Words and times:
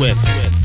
Swift. 0.00 0.59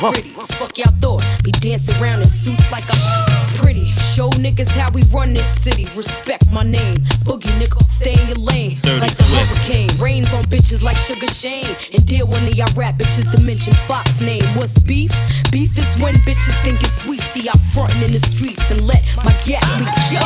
Pretty. 0.00 0.30
Fuck 0.30 0.78
y'all 0.78 0.92
thought, 1.00 1.22
be 1.44 1.52
dancing 1.52 2.00
around 2.02 2.22
in 2.22 2.28
suits 2.28 2.70
like 2.72 2.84
I'm 2.88 3.54
pretty. 3.54 3.92
Show 4.14 4.30
niggas 4.30 4.68
how 4.68 4.90
we 4.90 5.02
run 5.12 5.34
this 5.34 5.46
city. 5.62 5.86
Respect 5.94 6.50
my 6.50 6.62
name. 6.62 6.96
Boogie 7.24 7.52
nigga, 7.60 7.82
stay 7.86 8.20
in 8.20 8.28
your 8.28 8.38
lane. 8.38 8.78
Dirty 8.82 9.00
like 9.00 9.16
the 9.16 9.24
hurricane. 9.24 9.90
Rains 9.98 10.32
on 10.32 10.44
bitches 10.44 10.82
like 10.82 10.96
Sugar 10.96 11.26
Shane. 11.26 11.76
And 11.92 12.06
deal 12.06 12.26
one 12.26 12.44
of 12.44 12.54
y'all 12.54 12.72
rap 12.74 12.96
bitches 12.96 13.30
to 13.32 13.40
mention 13.42 13.72
Fox 13.86 14.20
name. 14.20 14.44
What's 14.56 14.78
beef? 14.78 15.12
Beef 15.52 15.76
is 15.78 16.02
when 16.02 16.14
bitches 16.26 16.58
think 16.62 16.80
it's 16.82 17.02
sweet. 17.02 17.20
See, 17.20 17.48
I'm 17.48 17.58
frontin' 17.58 18.02
in 18.02 18.12
the 18.12 18.18
streets 18.18 18.70
and 18.70 18.86
let 18.86 19.04
my 19.16 19.32
gat 19.44 19.64
leak. 19.78 20.20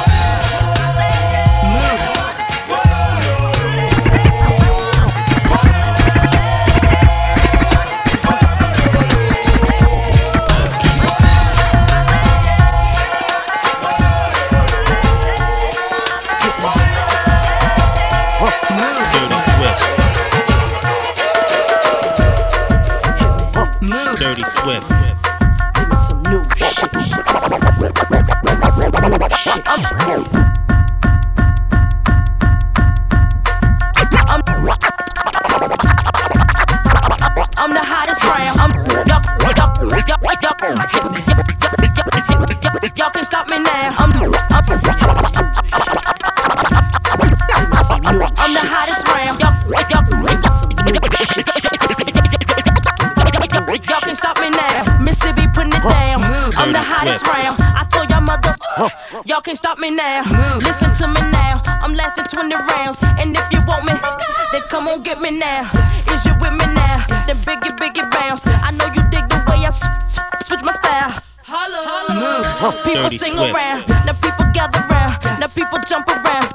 Yo. 1.21 1.24
Me 59.85 59.91
now. 59.97 60.23
Listen 60.61 60.95
to 60.97 61.07
me 61.09 61.21
now. 61.31 61.61
I'm 61.67 61.95
lasting 61.95 62.25
20 62.25 62.55
rounds, 62.57 62.97
and 63.21 63.37
if 63.37 63.45
you 63.53 63.61
want 63.67 63.85
me, 63.85 63.93
then 64.53 64.63
come 64.71 64.89
on 64.89 65.03
get 65.03 65.21
me 65.21 65.31
now. 65.31 65.69
Is 66.11 66.25
you 66.25 66.33
with 66.41 66.53
me 66.53 66.67
now? 66.73 67.05
Then 67.27 67.37
biggie 67.45 67.77
biggie 67.77 68.09
bounce. 68.11 68.43
I 68.47 68.71
know 68.79 68.87
you 68.87 69.03
dig 69.11 69.29
the 69.29 69.37
way 69.49 69.61
I 69.61 69.69
s- 69.69 69.85
s- 70.09 70.47
switch 70.47 70.63
my 70.63 70.73
style. 70.73 71.21
Holla, 71.45 71.81
holla. 71.85 72.15
Move. 72.73 72.85
People 72.85 73.03
Dirty 73.05 73.19
sing 73.19 73.37
Swift. 73.37 73.55
around, 73.55 73.87
now 74.07 74.13
people 74.25 74.47
gather 74.55 74.81
round, 74.89 75.41
now 75.41 75.49
people 75.49 75.79
jump 75.87 76.09
around. 76.09 76.54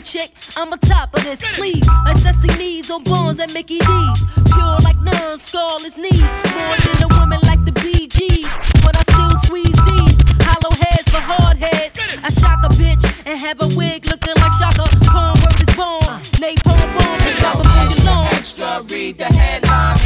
Chick. 0.00 0.32
I'm 0.56 0.72
on 0.72 0.78
top 0.80 1.14
of 1.14 1.22
this, 1.24 1.40
please. 1.56 1.86
Like 2.04 2.16
Sesame's 2.16 2.90
on 2.90 3.02
bones 3.02 3.40
at 3.40 3.52
Mickey 3.52 3.78
D's. 3.78 4.24
Pure 4.52 4.78
like 4.82 4.98
nuns, 5.00 5.42
scarless 5.42 5.96
knees. 5.96 6.20
More 6.54 6.76
than 6.84 7.02
a 7.04 7.08
woman 7.18 7.40
like 7.44 7.64
the 7.64 7.72
BGs. 7.72 8.48
But 8.84 8.96
I 8.96 9.02
still 9.12 9.36
squeeze 9.44 9.78
these. 9.90 10.16
Hollow 10.46 10.74
heads 10.74 11.08
for 11.10 11.20
hard 11.20 11.58
heads. 11.58 11.96
I 12.22 12.30
shock 12.30 12.60
a 12.64 12.68
bitch 12.74 13.04
and 13.26 13.38
have 13.38 13.60
a 13.60 13.68
wig 13.76 14.06
looking 14.06 14.34
like 14.36 14.52
Shaka. 14.54 14.84
Corn 15.10 15.34
word 15.42 15.60
is 15.60 15.74
born. 15.76 16.20
Napalm 16.40 16.88
bomb 16.96 17.20
and 17.20 17.36
drop 17.38 17.60
a 17.60 17.68
finger 17.68 18.04
long. 18.04 18.26
Extra, 18.26 18.82
read 18.88 19.18
the 19.18 19.24
headlines. 19.24 19.99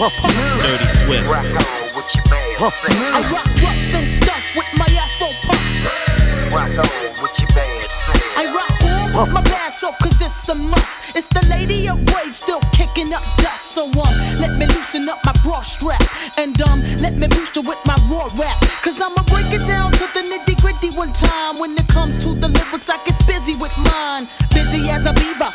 Dirty 0.00 0.88
Swift. 1.04 1.28
Rock 1.28 1.44
on 1.44 1.92
with 1.92 2.08
your 2.16 2.24
man, 2.32 2.70
say. 2.70 2.88
I 2.88 3.20
rock 3.28 3.44
rough 3.60 3.94
and 4.00 4.08
stuff 4.08 4.56
with 4.56 4.64
my 4.72 4.88
Afro 4.96 5.28
pumps. 5.44 6.54
Rock 6.54 6.72
on 6.72 7.22
with 7.22 7.36
your 7.36 7.52
man, 7.54 7.84
say. 7.84 8.16
I 8.34 8.48
rock 8.48 8.72
on 8.80 9.26
with 9.26 9.34
my 9.34 9.42
pants 9.42 9.84
off 9.84 9.98
cause 9.98 10.18
it's 10.22 10.48
a 10.48 10.54
must. 10.54 11.14
It's 11.14 11.26
the 11.26 11.46
lady 11.50 11.86
of 11.86 11.98
rage 12.16 12.32
still 12.32 12.60
kicking 12.72 13.12
up 13.12 13.22
dust. 13.44 13.72
So 13.72 13.84
um, 13.84 14.14
let 14.40 14.56
me 14.56 14.64
loosen 14.72 15.06
up 15.06 15.18
my 15.22 15.34
bra 15.44 15.60
strap. 15.60 16.00
And 16.38 16.56
um, 16.62 16.80
let 16.96 17.18
me 17.18 17.28
boost 17.28 17.56
you 17.56 17.60
with 17.60 17.84
my 17.84 17.96
raw 18.08 18.30
rap. 18.40 18.56
Cause 18.80 19.02
I'ma 19.02 19.22
break 19.28 19.52
it 19.52 19.66
down 19.68 19.92
to 19.92 20.08
the 20.16 20.24
nitty 20.24 20.62
gritty 20.62 20.96
one 20.96 21.12
time. 21.12 21.58
When 21.58 21.76
it 21.76 21.88
comes 21.88 22.16
to 22.24 22.32
the 22.32 22.48
lyrics, 22.48 22.88
I 22.88 22.96
get 23.04 23.20
busy 23.26 23.52
with 23.60 23.76
mine. 23.92 24.24
Busy 24.48 24.88
as 24.88 25.04
a 25.04 25.12
beaver, 25.12 25.50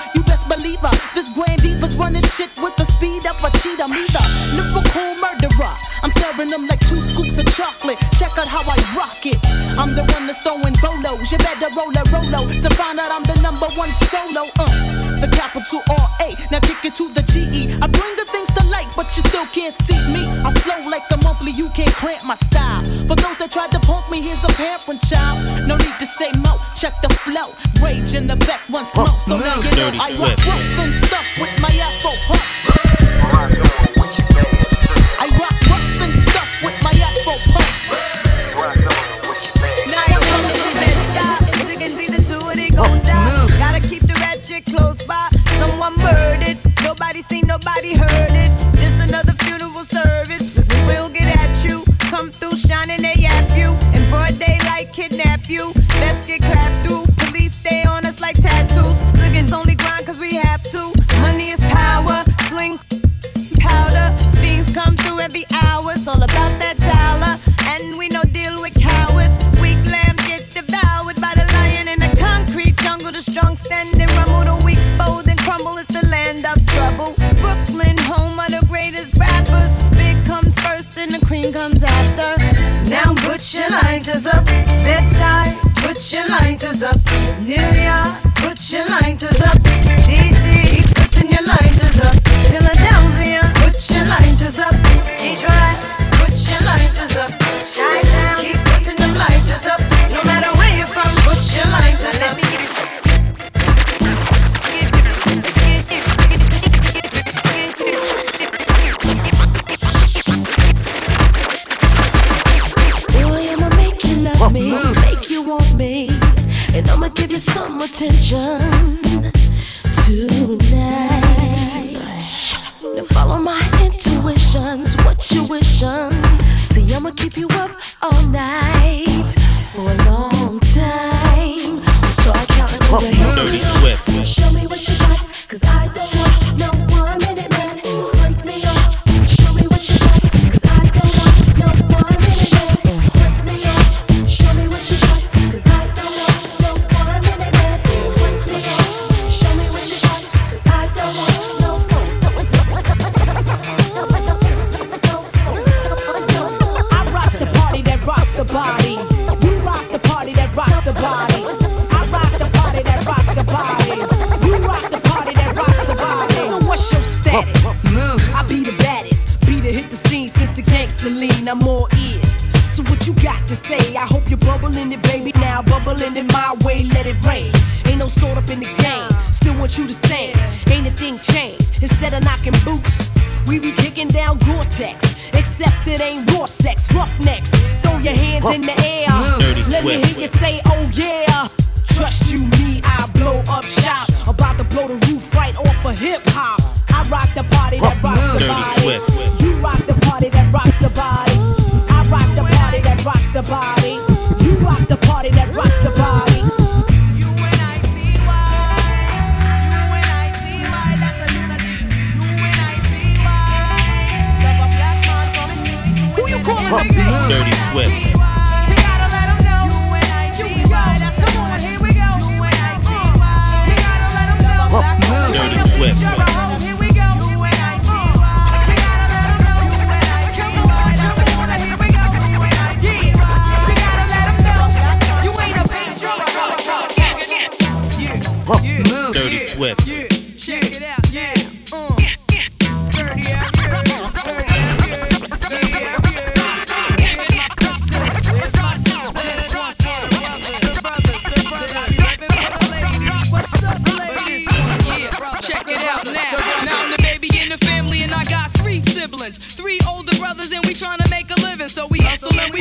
this 2.15 2.35
shit 2.35 2.49
with 2.63 2.75
the 2.77 2.85
speed 2.85 3.27
of 3.27 3.35
a 3.43 3.51
cheetah. 3.59 3.91
Me 3.91 3.99
the 4.07 4.23
lyrical 4.55 5.19
murderer. 5.19 5.75
I'm 5.99 6.11
serving 6.11 6.49
them 6.49 6.65
like 6.67 6.79
two 6.87 7.01
scoops 7.01 7.37
of 7.37 7.45
chocolate. 7.51 7.99
Check 8.15 8.31
out 8.39 8.47
how 8.47 8.63
I 8.63 8.79
rock 8.95 9.19
it. 9.25 9.39
I'm 9.75 9.91
the 9.91 10.07
one 10.15 10.27
that's 10.27 10.39
throwing 10.39 10.75
bolos. 10.79 11.27
You 11.31 11.37
better 11.43 11.67
roll 11.75 11.91
a 11.91 12.03
rolo 12.15 12.47
to 12.47 12.69
find 12.79 12.99
out 12.99 13.11
I'm 13.11 13.23
the 13.27 13.35
number 13.43 13.67
one 13.75 13.91
solo. 14.07 14.47
Uh, 14.55 14.71
the 15.19 15.27
capital 15.35 15.83
R 15.91 16.07
A. 16.23 16.27
Now 16.51 16.63
kick 16.63 16.87
it 16.87 16.95
to 16.95 17.11
the 17.11 17.23
G 17.27 17.43
E. 17.51 17.61
I 17.83 17.87
bring 17.91 18.15
the 18.15 18.25
things 18.31 18.47
to 18.55 18.63
light, 18.71 18.87
but 18.95 19.11
you 19.17 19.21
still 19.27 19.47
can't 19.51 19.75
see 19.83 19.99
me. 20.15 20.23
I 20.47 20.55
flow 20.63 20.79
like 20.87 21.03
the 21.09 21.19
monthly. 21.19 21.51
You 21.51 21.67
can't 21.75 21.91
cramp 21.91 22.23
my 22.23 22.35
style. 22.47 22.83
For 23.11 23.19
those 23.19 23.37
that 23.43 23.51
tried 23.51 23.71
to 23.75 23.79
punk 23.83 24.09
me, 24.09 24.21
here's 24.21 24.41
a 24.43 24.51
parent 24.55 25.03
child. 25.03 25.67
No 25.67 25.75
need 25.75 25.97
to 25.99 26.07
say 26.07 26.31
mo. 26.39 26.55
Check 26.79 26.95
the 27.01 27.09
flow 27.27 27.51
rage 27.85 28.15
in 28.15 28.25
the 28.27 28.35
back 28.47 28.67
once 28.69 28.95
more. 28.95 29.07
So 29.07 29.37
now 29.37 29.55
you 29.57 29.71
know 29.77 29.91
I 29.93 30.15
walk 30.19 30.37
rough 30.45 30.79
and 30.79 30.93
stuff 30.95 31.25
with 31.39 31.61
my 31.61 31.69
afro 31.69 32.11
puffs. 32.27 33.64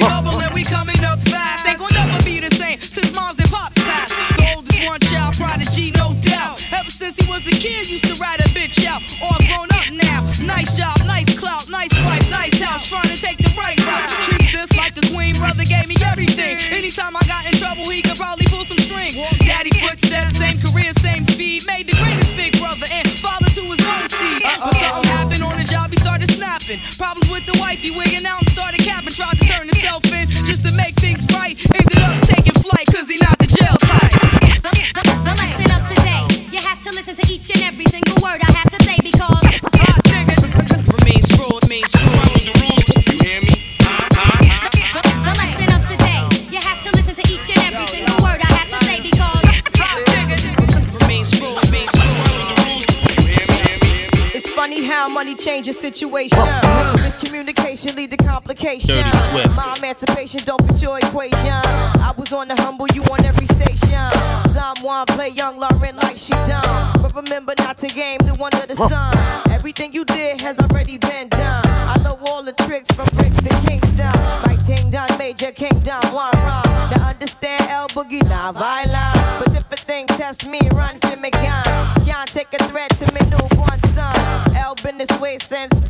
bubble 0.08 0.36
and 0.40 0.52
we 0.54 0.64
coming 0.64 1.02
up 1.04 1.18
fast. 1.28 1.66
Ain't 1.66 1.78
gon' 1.78 1.92
never 1.92 2.22
be 2.24 2.40
the 2.40 2.52
same 2.54 2.80
since 2.80 3.14
moms 3.14 3.38
and 3.38 3.50
pops 3.50 3.76
passed. 3.84 4.14
The 4.36 4.52
oldest 4.54 4.80
one 4.86 5.00
child 5.00 5.34
prodigy, 5.36 5.90
no 5.92 6.14
doubt. 6.22 6.60
Ever 6.72 6.90
since 6.90 7.16
he 7.16 7.26
was 7.30 7.46
a 7.46 7.56
kid, 7.56 7.88
used 7.88 8.06
to 8.06 8.14
ride 8.20 8.40
a 8.40 8.48
bitch 8.56 8.84
out. 8.84 9.02
All 9.22 9.38
grown 9.48 9.68
up 9.72 9.88
now. 9.92 10.20
Nice 10.42 10.76
job, 10.76 10.96
nice 11.06 11.30
clout, 11.38 11.68
nice 11.68 11.92
wife, 12.04 12.28
nice 12.30 12.58
house. 12.60 12.88
Trying 12.88 13.08
to 13.08 13.18
take 13.20 13.38
the 13.38 13.52
right 13.56 13.78
route. 13.86 14.10
Treat 14.28 14.52
this 14.52 14.70
like 14.76 14.96
a 14.96 15.04
queen. 15.12 15.34
Brother 15.36 15.64
gave 15.64 15.88
me 15.88 15.96
everything. 16.04 16.58
Anytime 16.70 17.16
I 17.16 17.22
got 17.26 17.46
in 17.46 17.54
trouble, 17.56 17.88
he 17.88 18.02
could 18.02 18.16
probably 18.16 18.46
pull 18.46 18.64
some 18.64 18.78
strings. 18.78 19.16
Daddy 19.40 19.70
footsteps, 19.70 20.36
same 20.36 20.58
career, 20.60 20.92
same 21.00 21.24
speed. 21.26 21.66
Made 21.66 21.86
the 21.88 21.96
greatest 21.96 22.36
big 22.36 22.58
brother 22.58 22.86
and 22.90 23.08
father 23.18 23.48
to 23.56 23.62
his 23.62 23.82
own 23.86 24.08
seed. 24.08 24.42
But 24.42 24.74
something 24.76 25.10
happened 25.10 25.42
on 25.42 25.56
the 25.56 25.64
job, 25.64 25.90
he 25.90 25.96
started 25.96 26.30
snapping. 26.30 26.78
Problems 26.98 27.30
with 27.30 27.46
the 27.46 27.56
wife, 27.58 27.80
he 27.80 27.90
wigging 27.96 28.26
out 28.26 28.42
and 28.42 28.50
started 28.50 28.80
capping. 28.80 29.14
Tried 29.14 29.33
ended 31.74 31.98
up 31.98 32.22
taking 32.22 32.52
flight 32.54 32.86
cause 32.86 33.08
he 33.08 33.23
money 55.14 55.36
changes 55.36 55.78
situation. 55.78 56.36
Miscommunication 56.98 57.94
lead 57.94 58.10
to 58.10 58.16
complication. 58.16 58.98
My 59.54 59.76
emancipation 59.78 60.40
don't 60.44 60.60
fit 60.66 60.82
your 60.82 60.98
equation. 60.98 61.38
I 62.02 62.12
was 62.18 62.32
on 62.32 62.48
the 62.48 62.56
humble, 62.56 62.88
you 62.88 63.02
on 63.04 63.24
every 63.24 63.46
station. 63.46 64.10
Someone 64.50 65.06
play 65.06 65.28
young 65.28 65.56
Lauren 65.56 65.94
like 65.96 66.16
she 66.16 66.32
done. 66.50 67.00
But 67.00 67.14
remember 67.14 67.54
not 67.58 67.78
to 67.78 67.86
game 67.86 68.18
the 68.24 68.34
one 68.34 68.52
of 68.54 68.66
the 68.66 68.74
sun. 68.74 69.16
Everything 69.52 69.92
you 69.92 70.04
did 70.04 70.40
has 70.40 70.58
already 70.58 70.98
been 70.98 71.28
done. 71.28 71.64
I 71.64 71.96
know 72.02 72.18
all 72.26 72.42
the 72.42 72.52
tricks 72.66 72.90
from 72.90 73.06
bricks 73.14 73.36
to 73.36 73.50
Kingston. 73.68 74.12
Like 74.42 74.66
Ting 74.66 74.90
Done, 74.90 75.16
Major 75.16 75.52
Kingdom, 75.52 76.02
one 76.12 76.34
wrong. 76.42 76.90
Now 76.90 77.08
understand 77.08 77.62
L 77.70 77.86
Boogie, 77.88 78.28
not 78.28 78.54
violent. 78.54 79.44
But 79.44 79.56
if 79.56 79.72
a 79.72 79.76
thing 79.76 80.06
test 80.08 80.48
me, 80.48 80.58
run 80.72 80.98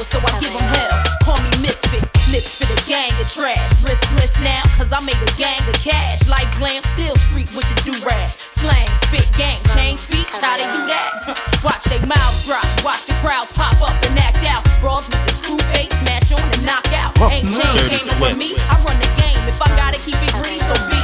gangster 0.00 0.20
for 0.20 0.26
the 0.26 0.30
cowards, 0.30 0.32
so 0.32 0.36
I 0.36 0.40
give 0.40 0.52
them 0.52 0.68
hell. 0.74 1.02
Call 1.22 1.38
me 1.42 1.50
misfit, 1.62 2.02
lips 2.32 2.54
for 2.56 2.66
the 2.66 2.80
gang 2.86 3.12
of 3.20 3.28
trash. 3.28 3.58
Riskless 3.82 4.42
now, 4.42 4.62
cause 4.76 4.92
I 4.92 5.00
made 5.00 5.16
a 5.16 5.32
gang 5.36 5.60
of 5.68 5.74
cash. 5.74 6.26
Like 6.28 6.50
glam, 6.58 6.82
still 6.84 7.16
street 7.16 7.50
with 7.54 7.66
the 7.68 7.92
do-rag. 7.92 8.30
Slang, 8.50 8.88
spit, 9.08 9.28
gang, 9.36 9.60
change 9.74 9.98
speech, 9.98 10.28
how 10.40 10.56
they 10.56 10.64
do 10.64 10.86
that? 10.86 11.60
Watch 11.64 11.84
they 11.84 12.00
mouths 12.06 12.46
drop, 12.46 12.64
watch 12.84 13.04
the 13.06 13.12
crowds 13.20 13.52
pop 13.52 13.76
up 13.82 13.96
and 14.04 14.18
act 14.18 14.40
out. 14.48 14.64
Brawls 14.80 15.06
with 15.08 15.20
the 15.24 15.32
screw 15.32 15.58
face, 15.76 15.92
smash 16.00 16.32
on 16.32 16.40
and 16.40 16.64
knock 16.64 16.88
out. 16.94 17.12
Ain't 17.30 17.48
chain 17.48 17.76
Dirty 17.76 18.00
game 18.00 18.20
with 18.20 18.38
me, 18.38 18.56
I 18.56 18.80
run 18.84 18.96
the 18.96 19.10
game. 19.20 19.44
If 19.46 19.60
I 19.60 19.68
gotta 19.76 19.98
keep 19.98 20.16
it 20.16 20.32
green, 20.40 20.58
so 20.60 20.74
be 20.88 20.99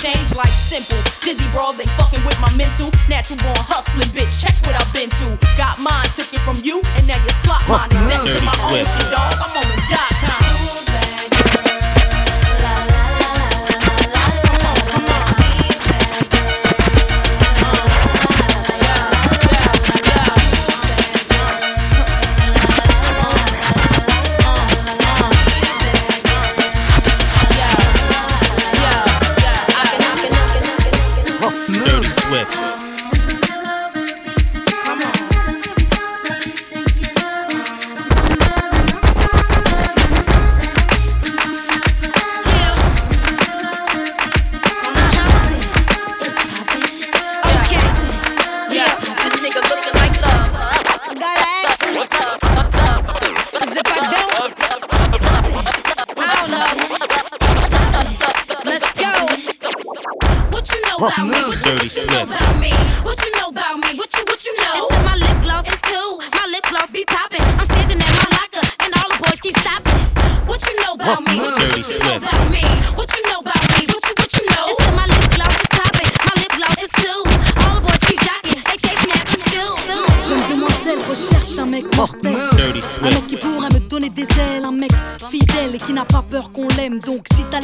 change 0.00 0.34
like 0.34 0.50
simple. 0.50 0.98
Dizzy 1.22 1.46
brawls 1.50 1.78
ain't 1.80 1.90
fucking 1.98 2.24
with 2.24 2.38
my 2.40 2.52
mental. 2.54 2.90
Natural 3.08 3.38
born 3.38 3.58
hustling, 3.58 4.08
bitch. 4.14 4.40
Check 4.40 4.54
what 4.66 4.74
I've 4.74 4.92
been 4.92 5.10
through. 5.18 5.38
Got 5.56 5.78
mine, 5.78 6.06
took 6.14 6.32
it 6.32 6.40
from 6.40 6.60
you, 6.62 6.80
and 6.96 7.06
now 7.06 7.22
you 7.22 7.30
slot 7.44 7.62
mine. 7.68 7.90
Next 8.08 8.30
to 8.30 8.40
my 8.44 8.56
own 8.66 8.84
shit, 8.84 9.08
dog. 9.10 9.34
I'm 9.38 9.56
on 9.56 9.66
the 9.68 9.78
dot 9.90 10.12
com. 10.22 10.47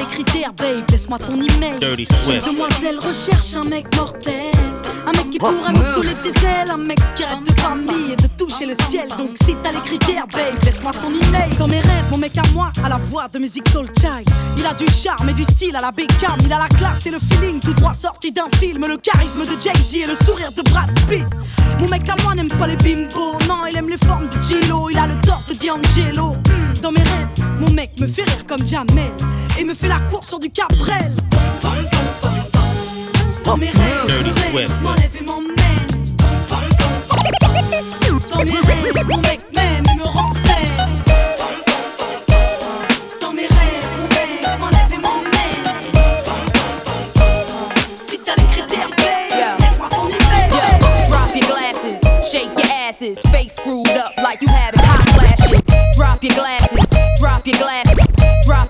Critères, 0.07 0.53
babe, 0.53 0.85
laisse-moi 0.91 1.19
ton 1.19 1.35
email. 1.35 2.07
Swift. 2.23 2.47
demoiselle 2.47 2.99
recherche 2.99 3.57
un 3.57 3.65
mec 3.69 3.87
mortel. 3.97 4.53
Un 5.07 5.13
mec 5.13 5.31
qui 5.31 5.39
pourrait 5.39 5.73
me 5.73 5.95
donner 5.95 6.15
des 6.23 6.47
ailes, 6.47 6.71
un 6.71 6.77
mec 6.77 6.99
qui 7.15 7.25
rêve 7.25 7.43
de 7.45 7.53
famille 7.61 8.13
et 8.13 8.17
de 8.17 8.29
toucher 8.39 8.67
le 8.67 8.75
ciel. 8.75 9.09
Donc 9.19 9.31
si 9.43 9.55
t'as 9.63 9.73
les 9.73 9.81
critères, 9.81 10.27
babe, 10.29 10.63
laisse-moi 10.65 10.93
ton 10.93 11.09
email. 11.09 11.57
Dans 11.59 11.69
mes 11.69 11.81
rêves, 11.81 12.05
mon 12.11 12.19
mec 12.19 12.37
à 12.39 12.43
moi, 12.53 12.71
à 12.85 12.89
la 12.89 12.99
voix 12.99 13.29
de 13.29 13.39
musique 13.39 13.69
soul 13.69 13.87
child. 13.99 14.29
Il 14.57 14.67
a 14.67 14.75
du 14.75 14.87
charme 14.87 15.29
et 15.29 15.35
du 15.35 15.45
style 15.45 15.77
à 15.77 15.81
la 15.81 15.91
Beckham. 15.91 16.39
Il 16.45 16.53
a 16.53 16.59
la 16.59 16.69
classe 16.69 17.07
et 17.07 17.11
le 17.11 17.19
feeling 17.19 17.61
tout 17.61 17.75
droit 17.75 17.95
sorti 17.95 18.33
d'un 18.33 18.49
film. 18.59 18.87
Le 18.87 18.97
charisme 18.97 19.41
de 19.41 19.61
Jay-Z 19.61 19.97
et 19.97 20.07
le 20.07 20.17
sourire 20.25 20.53
de 20.53 20.63
Brad 20.71 20.91
Pitt. 21.09 21.25
Mon 21.81 21.89
mec 21.89 22.09
à 22.09 22.23
moi 22.23 22.35
n'aime 22.35 22.49
pas 22.49 22.67
les 22.67 22.77
bimbos. 22.77 23.39
Non, 23.49 23.67
il 23.71 23.77
aime 23.77 23.89
les 23.89 23.99
formes 24.07 24.29
de 24.29 24.43
Gilo. 24.43 24.91
Il 24.91 24.99
a 24.99 25.07
le 25.07 25.17
torse 25.21 25.47
de 25.47 25.55
D'Angelo. 25.55 26.37
Dans 26.85 26.93
mes 26.93 27.01
rêves, 27.01 27.29
mon 27.61 27.71
mec 27.71 27.99
me 27.99 28.07
fait 28.07 28.25
rire 28.25 28.45
comme 28.47 28.69
Jamel 28.69 29.11
et 29.59 29.65
me 29.65 29.73
fait 29.73 29.89
la 29.89 30.01
course 30.01 30.29
sur 30.29 30.39
du 30.39 30.51
Cabrel. 30.51 31.15
Dans 33.43 33.57
mes 33.57 33.71
rêves, 33.71 34.37
mon 34.53 34.53
mec 34.53 34.69
m'enlève 34.83 35.17
et 35.19 35.25
m'emmène. 35.25 35.55
Dans 38.31 38.45
mes 38.45 38.51
rêves, 38.51 39.07
mon 39.09 39.17
mec 39.17 39.41
m'aime 39.55 39.87
et 39.91 39.97
me 39.97 40.05
rend. 40.05 40.31
Dans 43.23 43.33
mes 43.33 43.47
rêves, 43.47 43.89
mon 43.97 44.09
mec 44.09 44.43
m'enlève 44.61 44.93
et 44.93 44.99
m'emmène. 44.99 45.67
Si 48.07 48.19
t'as 48.19 48.37
les 48.37 48.47
critères, 48.49 48.91
babe, 48.91 49.59
laisse-moi 49.59 49.89
ton 49.89 50.07
email. 50.07 50.51
Drop 51.09 51.35
your 51.35 51.47
glasses, 51.47 52.31
shake 52.31 52.51
your 52.59 52.71
asses, 52.71 53.19
face 53.31 53.55
screwed 53.55 53.97
up 53.97 54.13
like 54.19 54.43
you 54.43 54.49
having 54.49 54.81
hot 54.81 55.09
flashes. 55.19 55.63
Drop 55.97 56.23
your 56.25 56.35
glasses, 56.35 56.64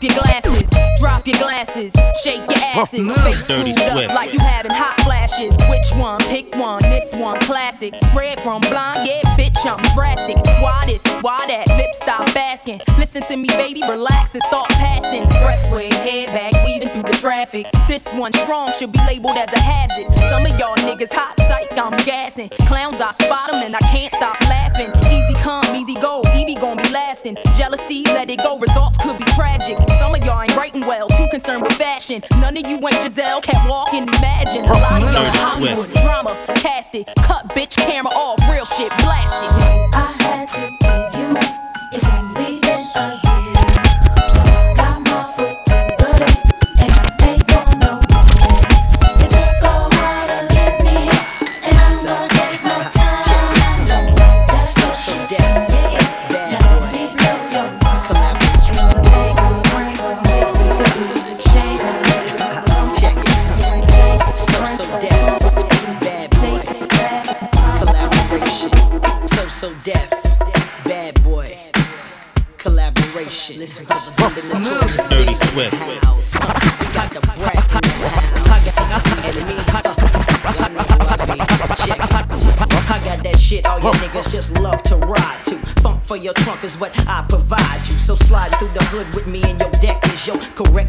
your 0.05 0.15
glasses, 0.15 0.63
drop 0.99 1.27
your 1.27 1.39
glasses, 1.39 1.93
shake 2.23 2.41
your 2.51 2.59
asses, 2.59 3.01
face 3.23 3.47
Dirty 3.47 3.73
screwed 3.73 3.93
Swift. 3.93 4.11
up 4.11 4.15
like 4.15 4.33
you 4.33 4.39
having 4.39 4.71
hot 4.71 5.01
flashes. 5.01 5.51
Which 5.71 5.91
one? 5.99 6.21
Pick 6.21 6.55
one. 6.57 6.83
This 6.83 7.13
one 7.15 7.41
classic. 7.41 7.95
Red 8.15 8.41
from 8.43 8.61
blind, 8.63 9.09
yeah, 9.09 9.23
bitch, 9.37 9.57
I'm 9.65 9.81
drastic. 9.95 10.37
Why 10.63 10.85
this? 10.87 11.03
Why 11.23 11.47
that? 11.47 11.69
Lip 11.79 11.91
stop 11.95 12.29
asking. 12.37 12.81
Listen 12.99 13.23
to 13.29 13.37
me, 13.37 13.49
baby, 13.49 13.81
relax 13.83 14.35
and 14.35 14.43
start 14.45 14.69
passing. 14.71 15.23
Expressway, 15.23 15.91
head 15.93 16.27
back, 16.29 16.65
weaving 16.67 16.91
through 16.91 17.11
the 17.11 17.17
traffic. 17.19 17.67
This 17.89 18.05
one 18.09 18.33
strong 18.35 18.73
should 18.73 18.93
be 18.93 18.99
labeled 19.07 19.39
as 19.39 19.53
a 19.53 19.61
hazard. 19.61 20.07
Some 20.29 20.45
of 20.45 20.59
y'all 20.59 20.77
niggas 20.77 21.13
hot 21.13 21.35
psych, 21.39 21.73
I'm 21.79 21.97
gassing. 22.05 22.51
Clowns, 22.67 23.01
I 23.01 23.13
spot 23.13 23.53
'em 23.55 23.63
and 23.63 23.75
I 23.75 23.81
can't 23.81 24.13
stop 24.13 24.39
laughing. 24.43 24.91
Easy 25.11 25.35
come, 25.41 25.65
easy 25.75 25.95
go, 25.95 26.23
Evie 26.35 26.55
gon' 26.57 26.77
be 26.77 26.89
lasting. 26.91 27.37
Jealousy, 27.57 28.03
let 28.07 28.31
it 28.31 28.39
go, 28.39 28.59
results 28.59 28.99
could 28.99 29.19
be 29.19 29.25
tragic. 29.33 29.79
Some 30.05 30.15
of 30.15 30.23
y'all 30.23 30.43
ain't 30.43 30.55
writing 30.55 30.83
well, 30.83 31.09
too 31.09 31.27
concerned 31.31 31.63
with 31.63 31.73
fashion. 31.73 32.23
None 32.33 32.59
of 32.59 32.69
you 32.69 32.77
ain't 32.77 32.93
Giselle, 32.93 33.41
can't 33.41 33.67
walk 33.67 33.95
and 33.95 34.07
imagine. 34.07 34.63
A 34.63 34.73
lot 34.75 35.03
of 35.03 35.09
y'all 35.09 35.25
Hollywood 35.33 35.91
drama, 35.95 36.37
cast 36.57 36.95
it. 36.95 37.09
Cut 37.17 37.49
bitch 37.57 37.75
camera 37.75 38.13
off, 38.13 38.39
real 38.51 38.67
shit 38.67 38.91
blasted. 38.99 39.49
I 39.49 39.54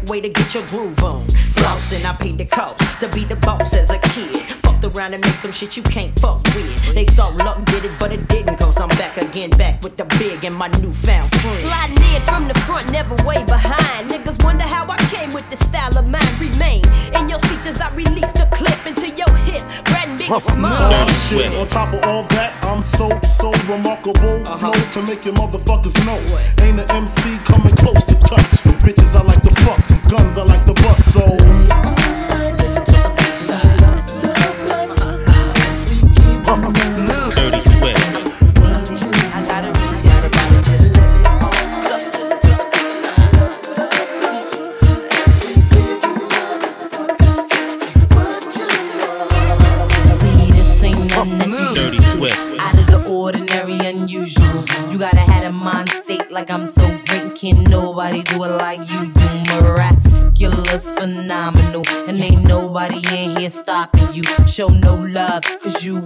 way 0.08 0.20
to 0.20 0.28
get 0.28 0.54
your 0.54 0.64
groove 0.66 1.02
on. 1.02 1.26
Flossing, 1.56 2.04
I 2.04 2.14
paid 2.14 2.38
the 2.38 2.44
cost 2.44 2.80
to 3.00 3.08
be 3.08 3.24
the 3.24 3.36
boss 3.36 3.74
as 3.74 3.90
a 3.90 3.98
kid. 3.98 4.42
Fucked 4.62 4.84
around 4.84 5.14
and 5.14 5.22
made 5.22 5.38
some 5.42 5.52
shit 5.52 5.76
you 5.76 5.82
can't 5.82 6.18
fuck 6.18 6.42
with. 6.54 6.94
They 6.94 7.04
thought 7.04 7.36
luck 7.36 7.64
did 7.66 7.84
it, 7.84 7.92
but 7.98 8.12
it 8.12 8.28
didn't. 8.28 8.58
Cause 8.58 8.78
I'm 8.80 8.88
back 8.90 9.16
again, 9.16 9.50
back 9.50 9.82
with 9.82 9.96
the 9.96 10.04
big 10.18 10.44
and 10.44 10.54
my 10.54 10.68
newfound 10.80 11.30
friend. 11.40 11.66
Sliding 11.66 12.14
in 12.14 12.22
from 12.22 12.48
the 12.48 12.54
front, 12.60 12.90
never 12.92 13.14
way 13.26 13.44
behind. 13.44 14.10
Niggas 14.10 14.42
wonder 14.44 14.64
how 14.64 14.90
I 14.90 14.98
came 15.10 15.30
with 15.32 15.48
the 15.50 15.56
style 15.56 15.96
of 15.98 16.06
mine. 16.06 16.22
Remain 16.38 16.82
in 17.18 17.28
your 17.28 17.40
seats 17.40 17.66
as 17.66 17.80
I 17.80 17.94
release 17.94 18.32
the 18.32 18.48
clip 18.52 18.86
into 18.86 19.08
your 19.08 19.30
hip. 19.48 19.62
Brand 19.84 20.18
big 20.18 20.30
and 20.30 21.10
Shit, 21.26 21.52
on 21.54 21.66
top 21.68 21.92
of 21.92 22.02
all 22.04 22.24
that, 22.34 22.52
I'm 22.64 22.82
so, 22.82 23.08
so 23.38 23.50
remarkable. 23.70 24.42
Uh-huh. 24.42 24.72
Flow 24.72 25.02
to 25.02 25.10
make 25.10 25.24
your 25.24 25.34
motherfuckers 25.34 25.96
know. 26.06 26.18
Ain't 26.64 26.78
an 26.78 26.90
MC 26.90 27.38
coming 27.44 27.74
close 27.76 28.02
to 28.04 28.14
touch. 28.14 28.62
Bitches 28.86 29.14
I 29.14 29.22
like 29.22 29.35
to 29.35 29.35
fuck, 29.35 29.35
guns 30.08 30.38
I 30.38 30.42
like 30.42 30.55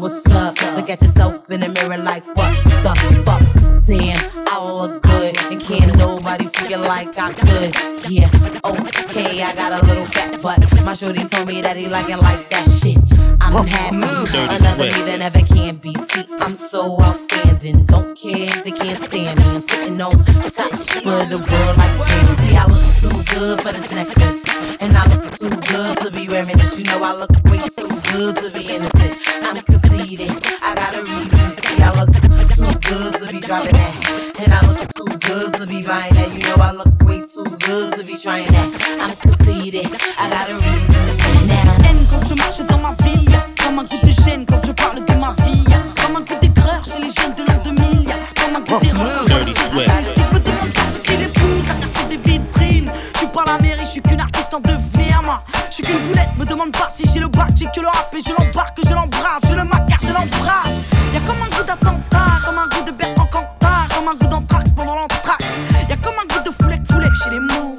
what's 0.01 0.27
up. 0.29 0.55
Look 0.77 0.89
at 0.89 1.03
yourself 1.03 1.51
in 1.51 1.61
the 1.61 1.69
mirror 1.69 1.99
like, 1.99 2.25
what 2.35 2.65
the 2.65 3.23
fuck? 3.25 3.85
Damn, 3.87 4.49
I 4.49 4.73
look 4.73 5.03
good. 5.03 5.37
And 5.51 5.61
can't 5.61 5.97
nobody 5.97 6.47
feel 6.47 6.81
like 6.81 7.19
I 7.19 7.33
could. 7.33 8.11
Yeah, 8.11 8.31
okay, 8.65 9.43
I 9.43 9.55
got 9.55 9.83
a 9.83 9.87
little 9.87 10.07
fat 10.07 10.41
butt. 10.41 10.61
My 10.85 10.95
shorty 10.95 11.25
told 11.25 11.49
me 11.49 11.61
that 11.61 11.77
he 11.77 11.89
like 11.89 12.09
it 12.09 12.17
like 12.19 12.49
that 12.51 12.71
shit. 12.71 13.10
I'm 13.53 13.67
happy. 13.67 14.31
Dirty 14.31 14.55
Another 14.57 14.85
me 14.85 15.03
that 15.11 15.19
never 15.19 15.41
can 15.41 15.77
be. 15.77 15.93
See, 15.95 16.25
I'm 16.39 16.55
so 16.55 17.01
outstanding. 17.03 17.85
Don't 17.85 18.17
care 18.17 18.47
if 18.47 18.65
they 18.65 18.71
can't 18.71 18.99
stand 19.05 19.39
me. 19.39 19.45
I'm 19.45 19.61
sitting 19.61 20.01
on 20.01 20.13
top 20.25 20.73
of 20.73 21.29
the 21.29 21.39
world 21.39 21.77
like 21.77 21.97
Brandon. 21.99 22.37
See, 22.37 22.57
I 22.57 22.65
look 22.67 22.87
too 23.03 23.35
good 23.35 23.61
for 23.61 23.73
this 23.73 23.91
necklace. 23.91 24.45
And 24.81 24.97
I 24.97 25.05
look 25.09 25.37
too 25.39 25.51
good 25.51 25.99
to 25.99 26.11
be 26.11 26.29
wearing 26.29 26.57
this. 26.59 26.79
You 26.79 26.85
know, 26.85 27.03
I 27.03 27.13
look 27.13 27.31
way 27.45 27.59
too 27.59 27.89
good 28.13 28.37
to 28.37 28.51
be 28.53 28.75
innocent. 28.75 29.19
I'm 29.43 29.61
conceited. 29.63 30.31
I 30.63 30.75
got 30.75 30.95
a 30.95 31.03
reason. 31.03 31.51
See, 31.63 31.83
I 31.83 31.91
look 31.99 32.13
too 32.55 32.79
good 32.89 33.13
to 33.19 33.33
be 33.33 33.41
driving 33.41 33.73
that. 33.73 34.37
And 34.39 34.55
I 34.55 34.67
look 34.67 34.79
too 34.95 35.19
good 35.27 35.55
to 35.55 35.67
be 35.67 35.83
buying 35.83 36.15
that. 36.15 36.33
You 36.33 36.41
know, 36.49 36.63
I 36.63 36.73
look 36.73 37.03
way 37.03 37.23
too 37.23 37.45
good 37.67 37.95
to 37.95 38.05
be 38.05 38.17
trying 38.17 38.53
that. 38.53 38.69
I'm 39.01 39.17
conceited. 39.17 39.87
I 40.17 40.31
got 40.31 40.51
a 40.51 40.55
reason. 40.55 41.47
Now, 41.49 41.83
haine 41.83 42.07
quand 42.11 42.27
je 42.29 42.35
marche 42.35 42.63
dans 42.67 42.79
ma 42.79 42.95
ville. 43.03 43.30
Comme 43.71 43.79
un 43.79 43.85
coup 43.85 44.05
de 44.05 44.25
gêne 44.25 44.45
quand 44.47 44.61
je 44.67 44.73
parle 44.73 45.05
de 45.05 45.15
ma 45.15 45.33
vie? 45.45 45.63
Comme 46.05 46.17
un 46.17 46.23
coup 46.23 46.35
d'aigreur 46.41 46.83
chez 46.85 46.99
les 46.99 47.13
jeunes 47.13 47.35
de 47.37 47.45
l'an 47.47 47.61
2000. 47.63 48.05
Comme 48.35 48.57
un 48.57 48.61
coup 48.63 48.85
d'erreur. 48.85 49.23
Si 49.23 50.21
peu 50.23 50.41
de 50.41 50.51
monde 50.51 50.73
pense 50.75 50.99
qu'il 51.05 51.23
est 51.23 51.33
pousse 51.33 51.71
à 51.71 51.75
casser 51.75 52.09
des 52.09 52.17
vitrines. 52.17 52.91
Je 53.15 53.19
suis 53.19 53.29
pas 53.29 53.45
la 53.47 53.59
mairie, 53.59 53.85
je 53.85 53.91
suis 53.91 54.03
qu'une 54.03 54.21
artiste 54.21 54.53
en 54.53 54.59
devenir. 54.59 55.23
Je 55.69 55.75
suis 55.75 55.85
qu'une 55.85 56.01
boulette, 56.09 56.31
me 56.37 56.45
demande 56.45 56.73
pas 56.73 56.89
si 56.93 57.09
j'ai 57.15 57.21
le 57.21 57.29
bac, 57.29 57.51
j'ai 57.55 57.67
que 57.67 57.81
le 57.81 57.87
rap 57.87 58.13
et 58.13 58.21
je 58.21 58.31
l'embarque, 58.31 58.81
je 58.83 58.93
l'embrasse, 58.93 59.43
je 59.49 59.55
le 59.55 59.63
macarre, 59.63 60.01
je 60.03 60.13
l'embrasse. 60.13 60.91
Y'a 61.15 61.21
comme 61.21 61.37
un 61.41 61.57
goût 61.57 61.63
d'attentat, 61.65 62.41
comme 62.45 62.59
un 62.59 62.67
goût 62.67 62.85
de 62.85 62.91
Bertrand 62.91 63.27
Cantat, 63.27 63.95
comme 63.95 64.09
un 64.09 64.15
goût 64.17 64.27
d'anthrax 64.27 64.73
pendant 64.73 64.97
l'entraque. 64.97 65.45
Y'a 65.89 65.97
comme 65.97 66.15
un 66.19 66.27
goût 66.27 66.43
de 66.45 66.53
foulette, 66.61 66.91
foulette 66.91 67.15
chez 67.23 67.31
les 67.31 67.39
mots. 67.39 67.79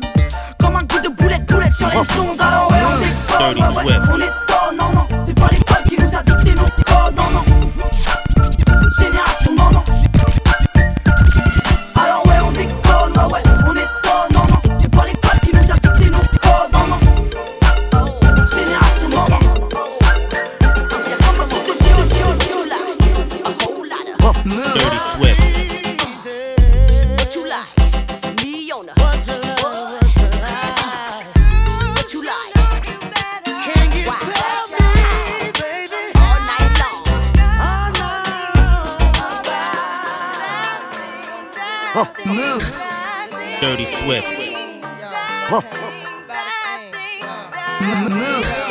Comme 0.58 0.78
un 0.78 0.84
goût 0.84 1.02
de 1.02 1.10
boulette, 1.10 1.46
boulette 1.52 1.74
sur 1.74 1.90
les 1.90 1.98
ondes. 1.98 2.40
Alors 2.40 2.72
ouais, 2.72 2.78
on 2.80 3.22
ouais, 3.42 3.60
ouais, 3.60 3.74
Swift. 3.74 4.10
on 4.14 4.18
étonne, 4.18 4.31
Dirty 43.62 43.86
Swift. 43.86 44.28
Dirty 47.80 48.71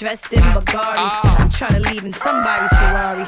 Dressed 0.00 0.32
in 0.32 0.40
Bulgari. 0.54 0.96
I'm 0.96 1.50
trying 1.50 1.74
to 1.74 1.90
leave 1.90 2.04
in 2.06 2.12
somebody's 2.14 2.70
Ferrari. 2.70 3.26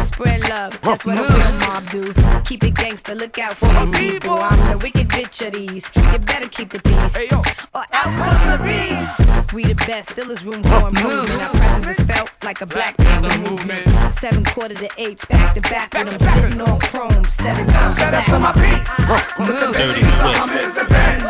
Spread 0.00 0.48
love, 0.48 0.80
that's 0.80 1.04
what 1.04 1.18
a 1.18 1.20
real 1.20 1.58
mob 1.60 1.84
do. 1.90 2.14
Keep 2.46 2.64
it 2.64 2.74
gangster, 2.74 3.14
look 3.14 3.38
out 3.38 3.58
for 3.58 3.66
the 3.66 3.86
people. 3.98 4.30
I'm 4.30 4.70
the 4.70 4.78
wicked 4.78 5.08
bitch 5.08 5.46
of 5.46 5.52
these. 5.52 5.84
You 5.94 6.18
better 6.18 6.48
keep 6.48 6.70
the 6.70 6.80
peace, 6.80 7.30
or 7.30 7.84
out 7.92 8.10
come 8.16 8.40
the 8.52 8.58
beast. 8.64 9.52
We 9.52 9.64
the 9.64 9.74
best, 9.86 10.12
still 10.12 10.30
is 10.30 10.46
room 10.46 10.62
for 10.62 10.88
improvement. 10.88 11.42
Our 11.42 11.50
presence 11.50 11.98
is 11.98 12.06
felt 12.06 12.30
like 12.42 12.62
a 12.62 12.66
black 12.66 12.96
people 12.96 13.38
movement. 13.50 14.14
Seven 14.14 14.44
quarter 14.46 14.76
to 14.76 14.88
eights, 14.96 15.26
back 15.26 15.54
to 15.56 15.60
back 15.60 15.92
with 15.92 16.08
them 16.08 16.20
sitting 16.20 16.60
on 16.62 16.80
chrome 16.80 17.28
seven 17.28 17.66
times. 17.66 17.96
Set 17.96 18.14
us 18.14 18.32
on 18.32 18.40
my 18.40 18.52
beats. 18.52 19.76
Dirty 19.76 20.00
Swift. 20.00 20.40
I'm 20.40 20.50
is 20.56 20.72
the 20.72 20.86
Benz. 20.86 21.22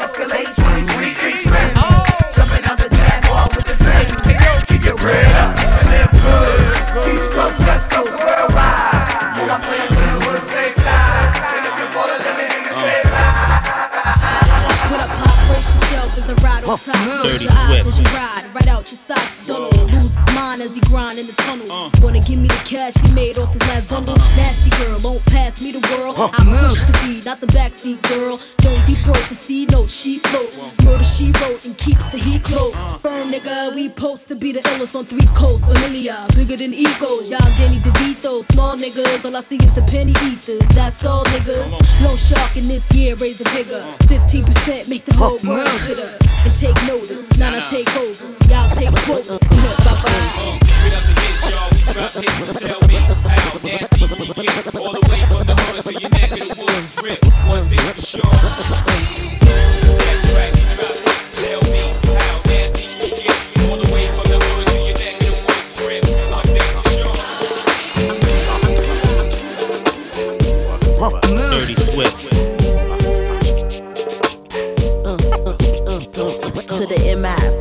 Escalade 0.00 0.46
2023 0.54 1.32
trims. 1.32 2.05
Good. 6.26 7.14
East 7.14 7.30
Coast, 7.32 7.58
West 7.60 7.90
Coast, 7.90 8.12
worldwide. 8.18 9.38
All 9.38 9.46
my 9.46 9.58
players 9.62 9.90
in 9.90 9.96
the 9.96 10.18
hood 10.24 10.42
stay 10.42 10.70
fly. 10.72 10.92
And 11.54 11.62
if 11.68 11.74
you 11.78 11.86
wanna 11.96 12.16
let 12.24 12.34
me 12.38 12.44
hear 12.50 12.62
you 12.66 12.72
stay 12.72 13.00
What 14.90 15.00
up, 15.00 15.10
pop? 15.18 15.36
Brace 15.48 15.85
yourself 15.96 16.18
as 16.18 16.26
the 16.26 16.34
ride 16.36 16.64
on 16.64 16.78
top. 16.78 16.96
Close 17.20 17.42
your 17.42 17.52
eyes 17.52 17.86
as 17.86 18.00
you 18.00 18.06
ride, 18.06 18.44
right 18.54 18.68
out 18.68 18.90
your 18.90 18.98
side. 18.98 19.30
Don't 19.46 19.72
lose 19.92 20.16
his 20.16 20.34
mind 20.34 20.62
as 20.62 20.74
he 20.74 20.80
grind 20.82 21.18
in 21.18 21.26
the 21.26 21.32
tunnel. 21.32 21.90
Wanna 22.02 22.20
give 22.20 22.38
me 22.38 22.48
the 22.48 22.62
cash 22.64 22.94
he 22.94 23.10
made 23.12 23.38
off 23.38 23.52
his 23.52 23.62
last 23.62 23.88
bundle? 23.88 24.16
Nasty 24.36 24.70
girl, 24.82 24.98
won't 25.00 25.24
pass 25.26 25.60
me 25.60 25.72
the 25.72 25.82
world. 25.92 26.14
I 26.18 26.44
push 26.44 26.82
the 26.82 26.92
beat, 27.04 27.24
not 27.24 27.40
the 27.40 27.46
backseat 27.46 28.02
girl. 28.08 28.38
Don't 28.58 28.84
deep 28.86 28.98
throat 28.98 29.24
the 29.28 29.34
sea, 29.34 29.66
no 29.66 29.86
she 29.86 30.18
floats. 30.18 30.82
Murder 30.84 31.04
she 31.04 31.32
wrote 31.40 31.64
and 31.64 31.76
keeps 31.78 32.08
the 32.10 32.18
heat 32.18 32.42
close. 32.42 32.74
Firm 33.00 33.30
nigga, 33.30 33.74
we 33.74 33.88
post 33.88 34.28
to 34.28 34.34
be 34.34 34.52
the 34.52 34.60
illest 34.60 34.94
on 34.96 35.04
three 35.04 35.28
coasts. 35.34 35.66
Familiar, 35.66 36.16
bigger 36.34 36.56
than 36.56 36.74
egos. 36.74 37.30
Y'all 37.30 37.40
Danny 37.58 37.78
DeVito, 37.80 38.44
small 38.52 38.76
niggas. 38.76 39.24
All 39.24 39.36
I 39.36 39.40
see 39.40 39.56
is 39.56 39.72
the 39.74 39.82
penny 39.82 40.14
eaters. 40.24 40.60
That's 40.74 41.04
all 41.06 41.24
niggas. 41.24 41.66
Low 42.02 42.16
shark 42.16 42.56
in 42.56 42.68
this 42.68 42.90
year, 42.92 43.14
raise 43.16 43.38
the 43.38 43.48
bigger. 43.56 43.80
15% 44.06 44.88
make 44.88 45.04
the 45.04 45.14
whole 45.14 45.38
world 45.44 45.85
fitter. 45.86 46.10
And 46.44 46.54
take 46.58 46.74
notice, 46.86 47.36
now 47.38 47.54
I 47.54 47.60
take 47.70 47.88
over. 47.96 48.26
Y'all 48.50 48.70
take 48.74 48.90
quotas. 49.06 49.38
Bye 49.38 50.02
bye. 50.02 50.58
Get 50.82 50.94
up 50.94 51.06
and 51.06 51.18
hit 51.22 51.50
y'all, 51.50 51.70
we 51.70 51.80
drop 51.92 52.12
hits. 52.12 52.60
Tell 52.60 52.80
me 52.88 52.94
how 52.94 53.58
nasty 53.62 54.04
we 54.04 54.26
get. 54.42 54.74
All 54.74 54.92
the 54.92 55.06
way 55.10 55.22
from 55.30 55.46
the 55.46 55.54
hood 55.54 55.84
to 55.84 56.00
your 56.00 56.10
neck 56.10 56.32
of 56.32 56.38
the 56.38 56.56
woods 56.58 56.96
ripped. 57.02 57.24
One 57.46 57.68
thing 57.68 57.78
for 57.94 58.00
sure. 58.00 59.25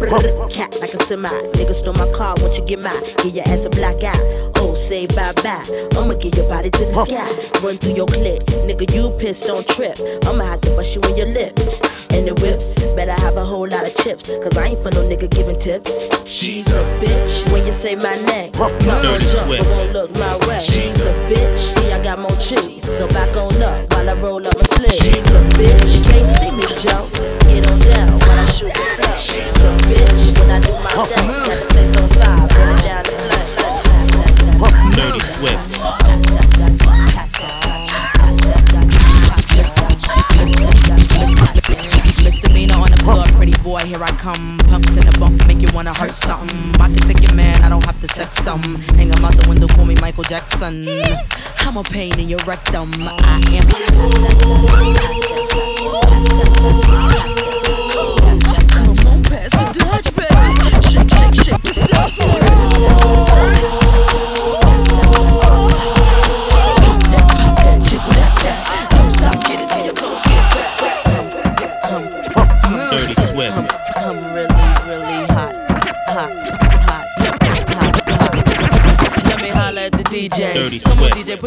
Cat 0.09 0.75
like 0.79 0.93
a 0.93 0.99
semi. 1.03 1.29
Nigga 1.29 1.73
stole 1.73 1.93
my 1.93 2.09
car, 2.11 2.35
won't 2.39 2.57
you 2.57 2.65
get 2.65 2.79
mine? 2.79 2.93
Give 3.23 3.35
your 3.35 3.47
ass 3.47 3.65
a 3.65 3.69
black 3.69 4.03
eye. 4.03 4.51
Oh, 4.55 4.73
say 4.73 5.07
bye 5.07 5.33
bye. 5.43 5.63
I'ma 5.97 6.13
give 6.15 6.35
your 6.35 6.47
body 6.47 6.69
to 6.69 6.85
the 6.85 6.91
sky. 7.05 7.65
Run 7.65 7.77
through 7.77 7.95
your 7.95 8.07
clip. 8.07 8.43
Nigga, 8.67 8.93
you 8.93 9.09
pissed, 9.17 9.45
don't 9.45 9.67
trip. 9.67 9.97
I'ma 10.25 10.43
have 10.45 10.61
to 10.61 10.75
bust 10.75 10.95
you 10.95 11.01
in 11.01 11.17
your 11.17 11.27
lips. 11.27 11.81
And 12.11 12.27
the 12.27 12.33
whips, 12.35 12.75
better 12.95 13.13
have 13.23 13.37
a 13.37 13.45
whole 13.45 13.67
lot 13.67 13.85
of 13.85 13.95
chips. 13.95 14.29
Cause 14.43 14.57
I 14.57 14.67
ain't 14.67 14.79
for 14.79 14.91
no 14.91 15.03
nigga 15.03 15.29
giving 15.29 15.57
tips. 15.59 16.29
She's 16.29 16.67
a 16.69 16.83
bitch 17.01 17.51
when 17.51 17.65
you 17.65 17.73
say 17.73 17.95
my 17.95 18.15
name. 18.23 18.51
Talk 18.53 18.71
on 18.71 19.03
Dirty 19.03 19.25
jump, 19.25 19.47
Swift. 19.47 19.63
but 19.63 19.71
won't 19.71 19.93
look 19.93 20.11
my 20.15 20.37
way. 20.47 20.59
She's 20.61 20.99
a 21.01 21.13
bitch. 21.29 21.57
See, 21.57 21.91
I 21.91 22.01
got 22.03 22.19
more 22.19 22.35
cheese. 22.37 22.83
So 22.97 23.07
back 23.09 23.35
on 23.35 23.61
up 23.61 23.91
while 23.93 24.09
I 24.09 24.13
roll 24.13 24.45
up 24.45 24.55
my 24.57 24.63
sleeve. 24.65 24.93
She's 24.93 25.27
a 25.33 25.41
bitch. 25.57 26.03
Can't 26.05 26.27
see 26.27 26.51
me 26.51 26.65
jump. 26.79 27.44
Dirty 30.95 31.11
Swift. 35.19 35.59
Misdemeanor 42.23 42.75
on 42.75 42.91
the 42.91 42.97
floor, 43.03 43.25
pretty 43.33 43.51
boy, 43.61 43.79
here 43.79 44.01
I 44.01 44.07
come. 44.11 44.57
Pumps 44.69 44.95
in 44.95 45.05
the 45.05 45.11
bump, 45.19 45.45
make 45.47 45.61
you 45.61 45.67
wanna 45.73 45.93
hurt 45.93 46.15
something. 46.15 46.73
I 46.79 46.87
can 46.87 46.99
take 46.99 47.21
your 47.21 47.33
man, 47.33 47.61
I 47.61 47.67
don't 47.67 47.83
have 47.83 47.99
to 47.99 48.07
sex 48.07 48.37
some. 48.37 48.63
Hang 48.95 49.11
out 49.11 49.35
the 49.35 49.49
window, 49.49 49.67
me 49.85 49.95
Michael 49.95 50.23
Jackson. 50.23 50.87
I'm 51.57 51.75
a 51.75 51.83
pain 51.83 52.17
in 52.17 52.29
your 52.29 52.39
rectum. 52.45 52.93
I 53.01 53.41
am. 57.41 57.44
Shake 61.43 61.61
the 61.63 61.73
stuff 61.73 62.15
for 62.15 62.23
us. 62.23 63.84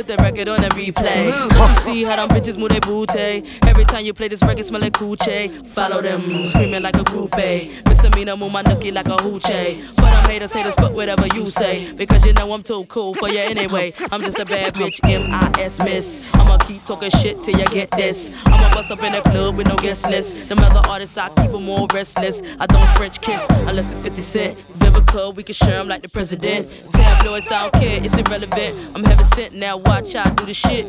The 0.08 0.16
record 0.16 0.48
on 0.48 0.64
and 0.64 0.72
replay. 0.74 1.30
Don't 1.50 1.68
you 1.68 1.80
see 1.82 2.02
how 2.02 2.16
them 2.16 2.28
bitches 2.30 2.58
move 2.58 2.70
their 2.70 2.80
booty? 2.80 3.44
Every 3.62 3.84
time 3.84 4.04
you 4.04 4.14
play 4.14 4.28
this 4.28 4.42
record, 4.42 4.64
smell 4.64 4.80
like 4.80 4.94
coochie. 4.94 5.66
Follow 5.68 6.00
them, 6.00 6.46
screaming 6.46 6.82
like 6.82 6.96
a 6.96 7.04
groupie. 7.04 7.86
Misdemeanor, 7.86 8.36
move 8.36 8.50
my 8.50 8.62
nookie 8.62 8.92
like 8.92 9.06
a 9.06 9.16
hoochie. 9.16 9.84
For 9.94 10.02
them 10.02 10.24
haters, 10.24 10.52
haters, 10.52 10.74
fuck 10.74 10.92
whatever 10.92 11.26
you 11.34 11.50
say. 11.50 11.92
Because 11.92 12.24
you 12.24 12.32
know 12.32 12.50
I'm 12.52 12.62
too 12.62 12.86
cool 12.86 13.14
for 13.14 13.28
you 13.28 13.38
anyway. 13.38 13.92
I'm 14.10 14.20
just 14.22 14.38
a 14.38 14.46
bad 14.46 14.74
bitch, 14.74 14.98
M.I.S. 15.04 15.78
Miss. 15.80 16.28
I'ma 16.34 16.56
keep 16.58 16.84
talking 16.86 17.10
shit 17.10 17.42
till 17.44 17.58
you 17.58 17.66
get 17.66 17.90
this. 17.90 18.44
I'ma 18.46 18.72
bust 18.72 18.90
up 18.90 19.02
in 19.02 19.12
the 19.12 19.20
club 19.20 19.56
with 19.56 19.68
no 19.68 19.76
guest 19.76 20.08
list. 20.08 20.48
Them 20.48 20.60
other 20.60 20.88
artists, 20.88 21.18
I 21.18 21.28
keep 21.28 21.52
them 21.52 21.68
all 21.68 21.86
restless. 21.92 22.40
I 22.58 22.66
don't 22.66 22.88
French 22.96 23.20
kiss 23.20 23.44
unless 23.50 23.92
it's 23.92 24.02
50 24.02 24.22
Cent. 24.22 24.58
Vivica, 24.78 25.34
we 25.34 25.42
can 25.42 25.54
share 25.54 25.80
'em 25.80 25.88
like 25.88 26.00
the 26.02 26.08
president. 26.08 26.68
Tabloids, 26.92 27.50
I 27.52 27.62
don't 27.68 27.74
care, 27.74 28.02
it's 28.02 28.16
irrelevant. 28.16 28.74
I'm 28.94 29.04
heaven 29.04 29.24
sent, 29.26 29.54
now 29.54 29.76
watch 30.00 30.12
how 30.12 30.30
I 30.30 30.34
do 30.34 30.46
the 30.46 30.54
shit. 30.54 30.88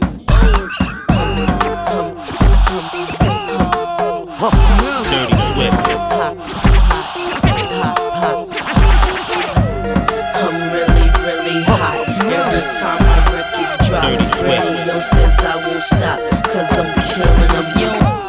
Dirty 5.10 5.38
Swift. 5.48 5.78
I'm 10.36 10.56
really, 10.74 11.08
really 11.26 11.63
hot. 11.63 12.06
Every 12.22 12.63
time 12.80 13.02
my 13.02 13.17
records 13.34 13.74
drop, 13.88 14.04
Dirty 14.04 14.28
Swift. 14.28 14.43
radio 14.45 15.00
says 15.00 15.39
I 15.39 15.56
won't 15.67 15.84
stop. 15.84 16.19
Cause 16.52 16.78
I'm 16.78 16.89
killing 17.15 17.48
them. 17.48 18.29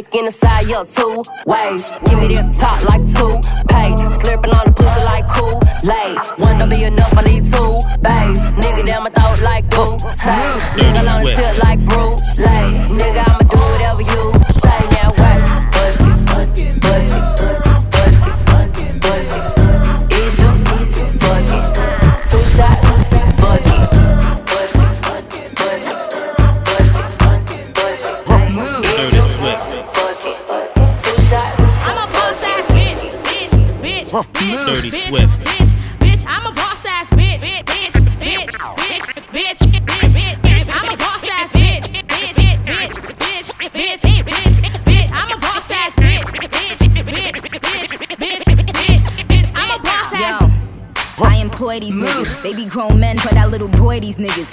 Back 0.00 0.14
in 0.14 0.24
the 0.24 0.32
side, 0.32 0.68
yo, 0.70 0.84
two 0.84 1.22
ways. 1.44 1.82
Give 2.06 2.18
me 2.18 2.34
that 2.34 2.54
top 2.58 2.69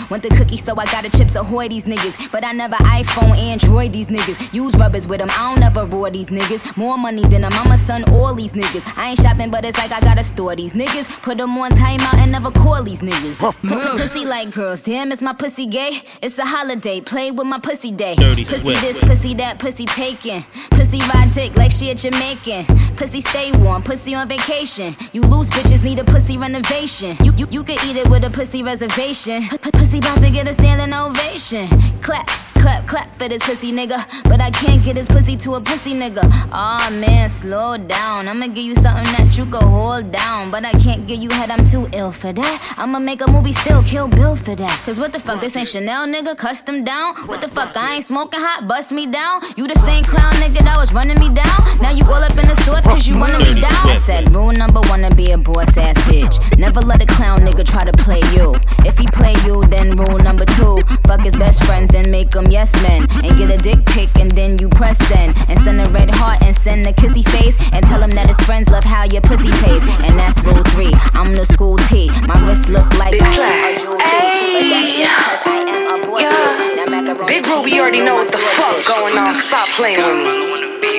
Want 0.10 0.24
the 0.24 0.30
cookie, 0.30 0.58
so 0.58 0.74
I 0.78 0.86
got 0.86 1.06
a 1.06 1.12
chips 1.18 1.36
ahoy 1.36 1.68
these 1.70 1.86
niggas. 1.86 2.32
But 2.32 2.44
I 2.44 2.52
never 2.54 2.76
iPhone, 2.78 3.38
Android 3.38 3.92
these 3.94 4.08
niggas. 4.08 4.54
Use 4.54 4.76
rubbers 4.76 5.08
with 5.08 5.20
them, 5.20 5.30
I 5.32 5.52
don't 5.52 5.60
never 5.60 5.86
roar 5.86 6.10
these 6.10 6.30
niggas. 6.30 6.78
More 6.78 6.98
money 6.98 7.24
than 7.24 7.44
a 7.44 7.50
mama, 7.52 7.78
son, 7.78 8.04
all 8.14 8.34
these 8.34 8.54
niggas. 8.54 8.98
I 8.98 9.10
ain't 9.10 9.20
shopping, 9.22 9.52
but 9.52 9.66
it's 9.66 9.78
like 9.78 9.92
I 9.92 10.00
gotta 10.06 10.24
store 10.24 10.56
these 10.56 10.74
niggas. 10.74 11.22
Put 11.24 11.38
them 11.38 11.58
on 11.58 11.72
timeout 11.72 12.18
and 12.20 12.32
never 12.32 12.52
call 12.52 12.84
these 12.84 13.02
niggas. 13.02 13.40
P- 13.62 13.98
Pussy 13.98 14.26
like 14.26 14.52
girls, 14.52 14.82
damn, 14.82 15.12
is 15.12 15.22
my 15.22 15.34
pussy 15.34 15.66
gay? 15.68 16.02
It's 16.22 16.38
a 16.38 16.46
holiday, 16.46 17.02
play 17.02 17.32
with 17.32 17.48
my 17.48 17.60
pussy 17.60 17.92
day. 17.92 18.16
Dirty 18.16 18.46
pussy 18.46 18.62
Swift. 18.62 18.82
this, 18.82 19.00
pussy 19.04 19.34
that, 19.36 19.60
pussy 19.60 19.86
taken. 19.86 20.44
Pussy 20.72 21.00
ride 21.14 21.32
dick 21.34 21.56
like 21.56 21.72
she 21.72 21.90
a 21.90 21.96
Jamaican. 21.96 22.66
Pussy 22.96 23.22
stay 23.22 23.52
warm, 23.60 23.84
pussy 23.84 24.16
on 24.16 24.28
vacation. 24.28 24.96
You 25.14 25.22
lose 25.22 25.50
bitches, 25.50 25.84
need 25.84 26.00
a 26.00 26.04
pussy 26.04 26.38
renovation. 26.38 27.16
You 27.24 27.34
you, 27.38 27.48
you 27.52 27.64
could 27.64 27.78
eat 27.86 27.98
it 27.98 28.10
with 28.10 28.24
a 28.24 28.30
pussy 28.30 28.64
reservation. 28.64 29.44
P- 29.48 29.58
pussy 29.88 30.00
about 30.00 30.22
to 30.22 30.32
get 30.32 30.48
a 30.48 30.54
standing 30.54 30.94
ovation. 30.94 31.68
Clap, 32.02 32.28
clap, 32.68 32.88
clap 32.88 33.18
for 33.18 33.30
this 33.30 33.44
pussy 33.46 33.72
nigga. 33.72 34.00
But 34.24 34.42
I 34.42 34.52
can't 34.52 34.84
get 34.84 34.98
his 34.98 35.08
pussy 35.08 35.38
to 35.38 35.56
a 35.56 35.62
pussy 35.62 35.94
nigga. 35.94 36.24
Aw 36.52 37.00
man, 37.02 37.30
slow 37.30 37.78
down. 37.78 38.28
I'ma 38.28 38.48
give 38.48 38.66
you 38.70 38.76
something 38.76 39.08
that 39.16 39.38
you 39.38 39.46
could 39.46 39.64
hold 39.64 40.12
down. 40.12 40.52
But 40.52 40.66
I 40.66 40.74
can't 40.74 41.08
give 41.08 41.20
you 41.20 41.30
head, 41.32 41.50
I'm 41.50 41.66
too 41.66 41.88
ill 41.94 42.12
for 42.12 42.34
that. 42.34 42.76
I'ma 42.78 43.00
make 43.00 43.22
a 43.22 43.32
movie 43.32 43.54
still, 43.54 43.82
kill 43.84 44.08
Bill 44.08 44.36
for 44.36 44.56
that. 44.56 44.76
Cause 44.86 45.00
what 45.00 45.14
the 45.14 45.20
fuck, 45.20 45.40
this 45.40 45.56
ain't 45.56 45.70
Chanel 45.70 46.08
nigga, 46.08 46.38
custom 46.38 46.84
down. 46.84 47.16
What 47.28 47.42
the 47.42 47.48
fuck, 47.48 47.76
I 47.78 47.96
ain't 47.96 48.06
smoking 48.06 48.42
hot, 48.42 48.68
bust 48.68 48.92
me 48.92 49.08
down. 49.08 49.42
You 49.56 49.68
the 49.68 49.80
same 49.86 50.04
clown 50.04 50.34
nigga 50.44 50.64
that 50.68 50.78
was 50.78 50.92
running 50.94 51.20
me 51.20 51.30
down. 51.30 51.60
Now 51.82 51.92
you 51.92 52.04
all 52.06 52.24
up 52.24 52.38
in 52.38 52.48
the 52.48 52.56
stores 52.56 52.84
cause 52.84 53.08
you 53.08 53.18
wanna 53.18 53.40
me 53.40 53.62
down. 53.62 53.84
I 53.88 54.02
said 54.06 54.36
rule 54.36 54.52
number 54.52 54.82
one 54.92 55.02
to 55.02 55.16
be 55.16 55.32
a 55.32 55.38
boss 55.38 55.78
ass 55.78 55.98
bitch. 56.10 56.36
Never 56.58 56.82
let 56.82 57.02
a 57.02 57.06
clown 57.06 57.42
nigga 57.42 57.66
try 57.66 57.84
to 57.86 57.94
play 57.94 58.22
you. 58.36 58.56
If 58.86 58.98
he 58.98 59.08
play 59.08 59.36
you, 59.46 59.64
then 59.68 59.96
rule 59.96 60.20
number 60.20 60.46
two. 60.46 60.80
Fuck 61.08 61.24
his 61.24 61.36
best 61.36 61.64
friends 61.64 61.94
and 61.94 62.10
make 62.12 62.32
them 62.32 62.46
yes 62.58 62.74
men. 62.82 63.06
And 63.24 63.38
get 63.38 63.52
a 63.54 63.58
dick 63.58 63.86
pic 63.86 64.10
and 64.18 64.32
then 64.32 64.58
you 64.58 64.68
press 64.70 64.98
send. 65.06 65.38
And 65.50 65.58
send 65.64 65.78
a 65.86 65.90
red 65.92 66.10
heart 66.10 66.42
and 66.42 66.58
send 66.66 66.88
a 66.88 66.94
kissy 66.94 67.24
face. 67.38 67.56
And 67.72 67.86
tell 67.86 68.02
him 68.02 68.10
that 68.18 68.28
his 68.28 68.40
friends 68.48 68.68
love 68.70 68.84
how 68.84 69.04
your 69.04 69.22
pussy 69.22 69.54
tastes. 69.62 69.86
And 70.06 70.18
that's 70.18 70.42
rule 70.42 70.66
three. 70.74 70.94
I'm 71.14 71.36
the 71.36 71.46
school 71.46 71.78
T. 71.90 72.10
My 72.26 72.38
wrist 72.48 72.70
look 72.70 72.90
like 72.98 73.14
I 73.14 73.30
am 73.38 73.76
a 73.76 73.78
jewel 73.78 74.02
But 74.02 74.66
that's 74.74 74.92
just 74.98 75.14
cause 75.22 75.44
I 75.46 75.58
am 75.70 75.84
a 75.94 75.98
boss 76.06 76.26
bitch. 76.26 76.60
Now 76.78 76.88
macaroni 76.90 77.30
Big 77.30 77.46
Ruby 77.46 77.72
cheese, 77.72 77.80
already 77.80 78.02
know 78.02 78.16
what 78.16 78.32
the 78.32 78.42
fuck 78.58 78.78
going 78.90 79.18
on. 79.22 79.36
Stop 79.36 79.70
playing 79.78 80.02
with 80.02 80.82
me. 80.82 80.98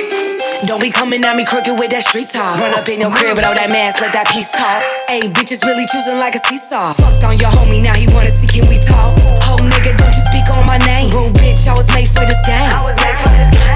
Don't 0.67 0.83
be 0.83 0.91
coming 0.91 1.23
at 1.25 1.35
me 1.35 1.45
crooked 1.45 1.75
with 1.79 1.91
that 1.91 2.05
street 2.05 2.31
talk. 2.31 2.59
Run 2.59 2.75
up 2.75 2.89
in 2.89 3.01
your 3.01 3.11
crib 3.11 3.35
without 3.35 3.55
that 3.55 3.71
mask, 3.71 4.01
let 4.03 4.13
that 4.13 4.27
piece 4.27 4.51
talk. 4.51 4.83
Ayy, 5.11 5.31
bitches 5.31 5.63
really 5.63 5.87
choosing 5.87 6.19
like 6.19 6.35
a 6.35 6.43
seesaw. 6.47 6.95
Fucked 6.95 7.25
on 7.25 7.39
your 7.39 7.51
homie, 7.51 7.83
now 7.83 7.95
he 7.95 8.07
wanna 8.15 8.31
see 8.31 8.47
can 8.47 8.69
we 8.69 8.79
talk? 8.85 9.48
Ho 9.79 9.85
nigga, 9.85 9.95
don't 9.95 10.11
you 10.11 10.23
speak 10.27 10.43
on 10.59 10.67
my 10.67 10.79
name. 10.79 11.07
Rude 11.15 11.39
bitch, 11.39 11.69
I 11.71 11.75
was 11.75 11.87
made 11.95 12.11
for 12.11 12.27
this 12.27 12.43
game. 12.43 12.67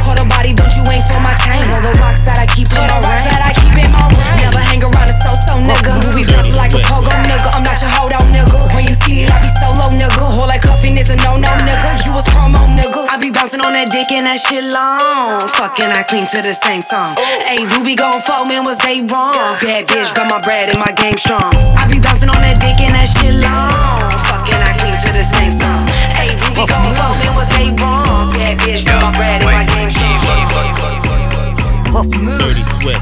Caught 0.02 0.18
a 0.18 0.26
body, 0.26 0.50
don't 0.50 0.74
you 0.74 0.82
ain't 0.90 1.06
for 1.06 1.22
my 1.22 1.30
chain. 1.46 1.62
All 1.70 1.78
the 1.78 1.94
rocks 2.02 2.26
that 2.26 2.42
I 2.42 2.46
keep 2.50 2.66
in 2.74 2.82
my 2.90 2.98
ring. 2.98 3.22
that 3.30 3.38
I 3.38 3.54
keep 3.54 3.70
in 3.70 3.86
my 3.94 4.10
ring. 4.10 4.42
Never 4.42 4.58
hang 4.58 4.82
around 4.82 5.06
a 5.06 5.14
so-so 5.14 5.62
nigga. 5.62 6.02
We 6.18 6.26
bustin' 6.26 6.58
like 6.58 6.74
a 6.74 6.82
pogo 6.82 7.14
nigga. 7.22 7.54
I'm 7.54 7.62
not 7.62 7.78
your 7.78 7.86
hold 7.94 8.10
on 8.18 8.34
nigga. 8.34 8.74
When 8.74 8.82
you 8.82 8.98
see 8.98 9.14
me, 9.14 9.30
I 9.30 9.38
be 9.38 9.46
solo 9.62 9.94
nigga. 9.94 10.26
Whole 10.26 10.50
like 10.50 10.66
cuffing 10.66 10.98
is 10.98 11.14
a 11.14 11.16
no-no 11.22 11.54
nigga. 11.62 12.02
You 12.02 12.10
was 12.18 12.26
promo 12.34 12.66
nigga. 12.66 13.06
I 13.06 13.14
be 13.22 13.30
bouncing 13.30 13.62
on 13.62 13.70
that 13.78 13.94
dick 13.94 14.10
and 14.10 14.26
that 14.26 14.42
shit 14.42 14.66
long. 14.66 15.46
Fucking 15.54 15.86
I 15.86 16.02
clean 16.02 16.26
to 16.34 16.42
the 16.42 16.50
same 16.50 16.82
song. 16.82 17.14
Oh. 17.14 17.46
Hey, 17.46 17.62
Ruby 17.78 17.94
gon' 17.94 18.18
fuck, 18.26 18.50
man, 18.50 18.66
was 18.66 18.78
they 18.82 19.06
wrong? 19.06 19.54
Bad 19.62 19.86
bitch, 19.86 20.10
got 20.18 20.26
my 20.26 20.42
bread 20.42 20.66
and 20.66 20.82
my 20.82 20.90
game 20.98 21.14
strong. 21.14 21.54
I 21.78 21.86
be 21.86 22.02
bouncing 22.02 22.28
on 22.28 22.42
that 22.42 22.58
dick 22.58 22.82
and 22.82 22.90
that 22.98 23.06
shit 23.06 23.38
long. 23.38 24.10
Fucking 24.26 24.58
I 24.58 24.74
clean 24.82 24.98
to 24.98 25.10
the 25.14 25.22
same 25.22 25.54
song. 25.54 25.91
Hey, 26.52 26.58
Ruby 26.60 26.72
gon' 26.72 26.94
fuck, 26.94 27.16
was 27.36 27.48
they 27.48 27.70
wrong? 27.80 28.32
Bad 28.32 28.58
bitch, 28.58 28.84
got 28.84 29.14
bread 29.14 29.40
and 29.40 29.44
my 29.44 29.64
game 29.64 29.90
strong. 29.90 30.12
Dirty 32.38 32.62
Swift. 32.76 33.00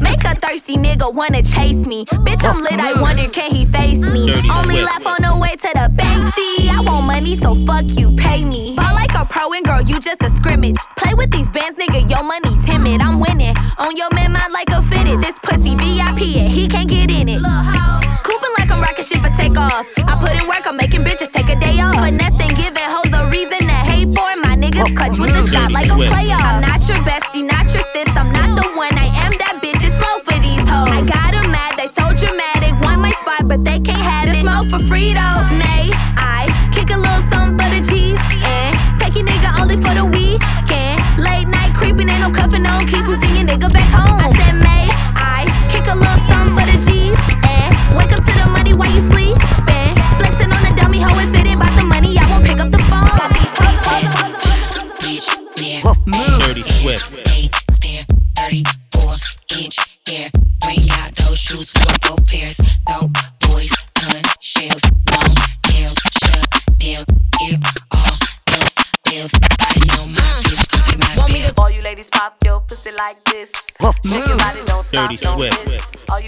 Make 0.00 0.24
a 0.24 0.34
thirsty 0.36 0.76
nigga 0.76 1.12
wanna 1.12 1.42
chase 1.42 1.86
me. 1.86 2.06
Bitch, 2.24 2.42
I'm 2.42 2.62
lit, 2.62 2.80
I 2.80 2.98
wonder 3.00 3.28
can 3.28 3.50
he 3.54 3.66
face 3.66 3.98
me? 3.98 4.26
Dirty 4.28 4.48
Only 4.50 4.76
Swift. 4.76 4.86
laugh 4.86 5.06
on 5.06 5.22
the 5.22 5.36
way 5.38 5.50
to 5.56 5.70
the 5.74 5.90
bank. 5.94 6.34
See, 6.34 6.70
I 6.70 6.80
want 6.80 7.06
money, 7.06 7.36
so 7.36 7.54
fuck 7.66 7.84
you, 7.98 8.16
pay 8.16 8.44
me. 8.44 8.74
Ball 8.76 8.94
like 8.94 9.12
a 9.14 9.26
pro 9.26 9.52
and 9.52 9.64
girl, 9.64 9.82
you 9.82 10.00
just 10.00 10.22
a 10.22 10.30
scrimmage. 10.30 10.78
Play 10.96 11.12
with 11.14 11.30
these 11.30 11.48
bands, 11.50 11.78
nigga, 11.78 12.08
your 12.08 12.22
money 12.22 12.56
timid. 12.64 13.02
I'm 13.02 13.20
winning. 13.20 13.54
On 13.78 13.94
your 13.96 14.10
man, 14.14 14.32
mind 14.32 14.52
like 14.52 14.70
a 14.70 14.80
fitted. 15.12 15.24
This 15.24 15.38
pussy 15.38 15.74
VIP 15.76 16.40
and 16.40 16.50
he 16.50 16.68
can't 16.68 16.88
get 16.88 17.10
in 17.10 17.28
it. 17.28 17.42
Cooping 18.22 18.54
like 18.58 18.70
I'm 18.70 18.80
rocking 18.80 19.04
shit 19.04 19.20
for 19.20 19.30
takeoff. 19.36 19.86
I 19.98 20.16
put 20.20 20.32
in 20.32 20.48
work, 20.48 20.66
I'm 20.66 20.76
making 20.76 21.02
bitches 21.02 21.32
take 21.32 21.48
a 21.48 21.58
day 21.58 21.80
off. 21.80 21.94
Finesse 21.94 22.40
and 22.40 22.56
giving 22.56 22.88
hoes 22.88 23.12
a 23.12 23.30
reason 23.30 23.58
to 23.58 23.78
hate 23.90 24.08
for. 24.14 24.30
My 24.40 24.56
niggas 24.56 24.96
clutch 24.96 25.18
with 25.18 25.34
the 25.34 25.42
shot 25.46 25.72
like 25.72 25.88
a 25.88 25.96
playoff. 25.96 26.42
I'm 26.42 26.60
not 26.60 26.80
your 26.88 26.98
bestie, 26.98 27.44
not 27.44 27.72
your 27.72 27.82
sis. 27.92 28.08
I'm 28.16 28.32
not 28.32 28.56
the 28.56 28.68
one. 28.76 28.94
I 28.96 29.08
am 29.24 29.32
that 29.38 29.60
bitch. 29.62 29.82
It's 29.82 29.96
slow 29.96 30.16
for 30.24 30.38
these 30.40 30.64
hoes. 30.68 30.88
I 30.88 31.02
got 31.04 31.34
'em 31.34 31.50
mad, 31.50 31.76
they 31.76 31.88
so 31.88 32.04
dramatic. 32.14 32.72
Want 32.80 33.00
my 33.00 33.12
spot, 33.22 33.48
but 33.48 33.64
they 33.64 33.78
can't 33.80 34.04
have 34.12 34.28
it. 34.28 34.40
Smoke 34.40 34.68
for 34.70 34.80
free 34.88 35.14
though. 35.14 35.81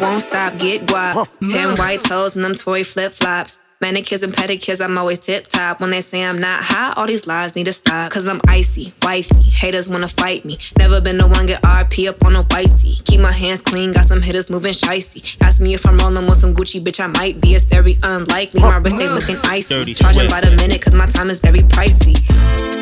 won't 0.00 0.22
stop, 0.22 0.58
get 0.58 0.86
guap. 0.86 1.28
Ten 1.52 1.76
white 1.76 2.02
toes 2.02 2.34
and 2.36 2.44
them 2.44 2.54
toy 2.54 2.84
flip 2.84 3.12
flops. 3.12 3.58
Manicures 3.82 4.22
and 4.22 4.32
pedicures, 4.32 4.82
I'm 4.82 4.96
always 4.96 5.18
tip 5.18 5.48
top. 5.48 5.82
When 5.82 5.90
they 5.90 6.00
say 6.00 6.24
I'm 6.24 6.38
not 6.38 6.62
hot, 6.62 6.96
all 6.96 7.06
these 7.06 7.26
lies 7.26 7.54
need 7.54 7.64
to 7.64 7.74
stop. 7.74 8.10
Cause 8.10 8.26
I'm 8.26 8.40
icy, 8.48 8.94
wifey. 9.02 9.42
Haters 9.42 9.86
wanna 9.86 10.08
fight 10.08 10.46
me. 10.46 10.56
Never 10.78 10.98
been 10.98 11.18
the 11.18 11.26
one 11.26 11.44
get 11.44 11.60
RP 11.60 12.08
up 12.08 12.24
on 12.24 12.36
a 12.36 12.42
whitey. 12.44 13.04
Keep 13.04 13.20
my 13.20 13.32
hands 13.32 13.60
clean, 13.60 13.92
got 13.92 14.06
some 14.06 14.22
hitters 14.22 14.48
moving 14.48 14.72
shicey. 14.72 15.36
Ask 15.42 15.60
me 15.60 15.74
if 15.74 15.84
I'm 15.84 15.98
rolling 15.98 16.26
with 16.26 16.38
some 16.38 16.54
Gucci, 16.54 16.82
bitch, 16.82 17.00
I 17.00 17.06
might 17.06 17.38
be. 17.38 17.54
It's 17.54 17.66
very 17.66 17.98
unlikely. 18.02 18.62
My 18.62 18.78
wrist 18.78 18.96
ain't 18.96 19.12
looking 19.12 19.36
icy. 19.44 19.92
Charging 19.92 20.30
by 20.30 20.40
the 20.40 20.56
minute, 20.56 20.80
cause 20.80 20.94
my 20.94 21.06
time 21.06 21.28
is 21.28 21.40
very 21.40 21.60
pricey. 21.60 22.16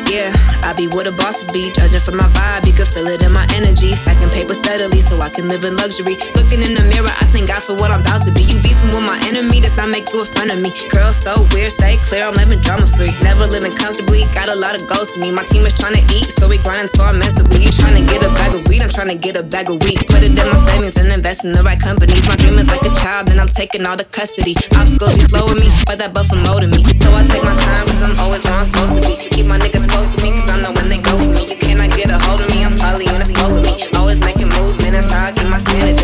Yeah, 0.09 0.31
I 0.63 0.71
be 0.77 0.87
where 0.87 1.03
the 1.03 1.11
bosses 1.11 1.51
be. 1.51 1.73
Judging 1.73 1.99
from 1.99 2.15
my 2.17 2.29
vibe, 2.29 2.67
you 2.67 2.73
can 2.73 2.85
feel 2.85 3.07
it 3.07 3.21
in 3.21 3.33
my 3.33 3.45
energy. 3.53 3.91
Stacking 3.95 4.29
paper 4.29 4.53
steadily 4.53 5.01
so 5.01 5.19
I 5.19 5.27
can 5.27 5.49
live 5.49 5.65
in 5.65 5.75
luxury. 5.75 6.15
Looking 6.39 6.61
in 6.63 6.73
the 6.73 6.87
mirror, 6.87 7.11
I 7.11 7.25
thank 7.35 7.49
God 7.49 7.61
for 7.63 7.73
what 7.75 7.91
I'm 7.91 7.99
about 7.99 8.23
to 8.23 8.31
be. 8.31 8.43
You 8.43 8.55
beefing 8.63 8.95
with 8.95 9.03
my 9.03 9.19
enemy, 9.27 9.59
does 9.59 9.75
not 9.75 9.89
make 9.89 10.07
you 10.13 10.21
a 10.21 10.25
friend 10.25 10.51
of 10.51 10.61
me. 10.61 10.71
Girl, 10.91 11.11
so 11.11 11.47
weird, 11.51 11.71
stay 11.71 11.97
clear, 11.97 12.25
I'm 12.25 12.35
living 12.35 12.59
drama 12.59 12.85
free. 12.87 13.11
Never 13.21 13.45
living 13.47 13.71
comfortably, 13.73 14.23
got 14.33 14.49
a 14.53 14.55
lot 14.55 14.75
of 14.75 14.87
goals 14.87 15.13
to 15.13 15.19
me. 15.19 15.31
My 15.31 15.43
team 15.43 15.65
is 15.65 15.73
trying 15.73 15.95
to 15.95 16.03
eat, 16.15 16.25
so 16.37 16.47
we 16.47 16.57
grinding 16.57 16.89
so 16.95 17.07
immensely. 17.07 17.63
You 17.63 17.71
trying 17.71 17.97
to 17.99 18.05
get 18.11 18.25
a 18.25 18.29
bag 18.35 18.53
of 18.55 18.67
weed, 18.67 18.81
I'm 18.81 18.89
trying 18.89 19.09
to 19.09 19.15
get 19.15 19.35
a 19.35 19.43
bag 19.43 19.69
of 19.69 19.81
wheat. 19.83 20.07
Put 20.07 20.23
it 20.23 20.31
in 20.31 20.35
my 20.35 20.65
savings 20.67 20.97
and 20.97 21.11
invest 21.11 21.43
in 21.43 21.51
the 21.51 21.63
right 21.63 21.79
companies. 21.79 22.21
My 22.27 22.35
dream 22.35 22.59
is 22.59 22.67
like 22.67 22.83
a 22.83 22.93
child, 22.95 23.29
and 23.29 23.41
I'm 23.41 23.49
taking 23.49 23.85
all 23.85 23.97
the 23.97 24.05
custody. 24.05 24.55
Obstacles 24.77 25.15
be 25.15 25.25
slowing 25.25 25.59
me, 25.59 25.69
but 25.85 25.97
that 25.99 26.13
buffer 26.13 26.35
molding 26.35 26.71
me. 26.71 26.83
So 27.01 27.13
I 27.13 27.25
take 27.25 27.43
my 27.43 27.55
time, 27.57 27.85
cause 27.87 28.01
I'm 28.01 28.15
always 28.19 28.43
where 28.43 28.53
I'm 28.53 28.65
supposed 28.65 28.95
to 28.95 29.01
be. 29.01 29.15
Keep 29.17 29.47
my 29.47 29.57
niggas 29.57 29.87
close 29.89 30.13
to 30.15 30.17
me, 30.23 30.31
cause 30.31 30.49
I 30.49 30.61
know 30.61 30.71
when 30.73 30.89
they 30.89 30.99
go 30.99 31.17
for 31.17 31.29
me. 31.29 31.49
You 31.49 31.57
cannot 31.57 31.91
get 31.97 32.11
a 32.11 32.17
hold 32.19 32.41
of 32.41 32.49
me, 32.53 32.63
I'm 32.63 32.77
probably 32.77 33.07
in 33.09 33.21
a 33.21 33.25
flow 33.25 33.53
with 33.53 33.65
me. 33.65 33.73
Always 33.97 34.19
making 34.19 34.49
moves, 34.53 34.77
man, 34.79 34.93
that's 34.93 35.11
how 35.11 35.27
I 35.27 35.31
keep 35.33 35.49
my 35.49 35.59
standards. 35.59 36.01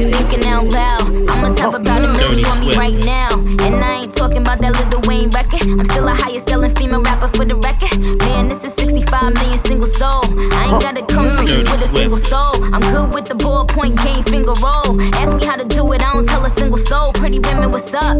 Thinking 0.00 0.44
out 0.46 0.66
loud, 0.68 0.99
Wayne 5.06 5.30
record. 5.30 5.62
I'm 5.62 5.84
still 5.84 6.08
a 6.08 6.14
highest 6.14 6.48
selling 6.48 6.74
female 6.74 7.02
rapper 7.02 7.28
for 7.28 7.44
the 7.44 7.56
record. 7.56 7.98
Man, 8.20 8.48
this 8.48 8.64
is 8.64 8.72
65 8.74 9.34
million 9.34 9.64
single 9.64 9.86
soul. 9.86 10.22
I 10.52 10.68
ain't 10.70 10.82
gotta 10.82 11.04
come 11.06 11.36
with 11.46 11.84
a 11.84 11.88
single 11.94 12.18
soul. 12.18 12.64
I'm 12.74 12.80
good 12.80 13.12
with 13.14 13.26
the 13.26 13.34
ballpoint 13.34 14.02
game 14.04 14.22
finger 14.24 14.52
roll. 14.62 15.00
Ask 15.14 15.36
me 15.36 15.44
how 15.44 15.56
to 15.56 15.64
do 15.64 15.92
it, 15.92 16.02
I 16.02 16.12
don't 16.14 16.28
tell 16.28 16.44
a 16.44 16.50
single 16.56 16.78
soul. 16.78 17.12
Pretty 17.12 17.38
women, 17.38 17.70
what's 17.70 17.92
up? 17.94 18.16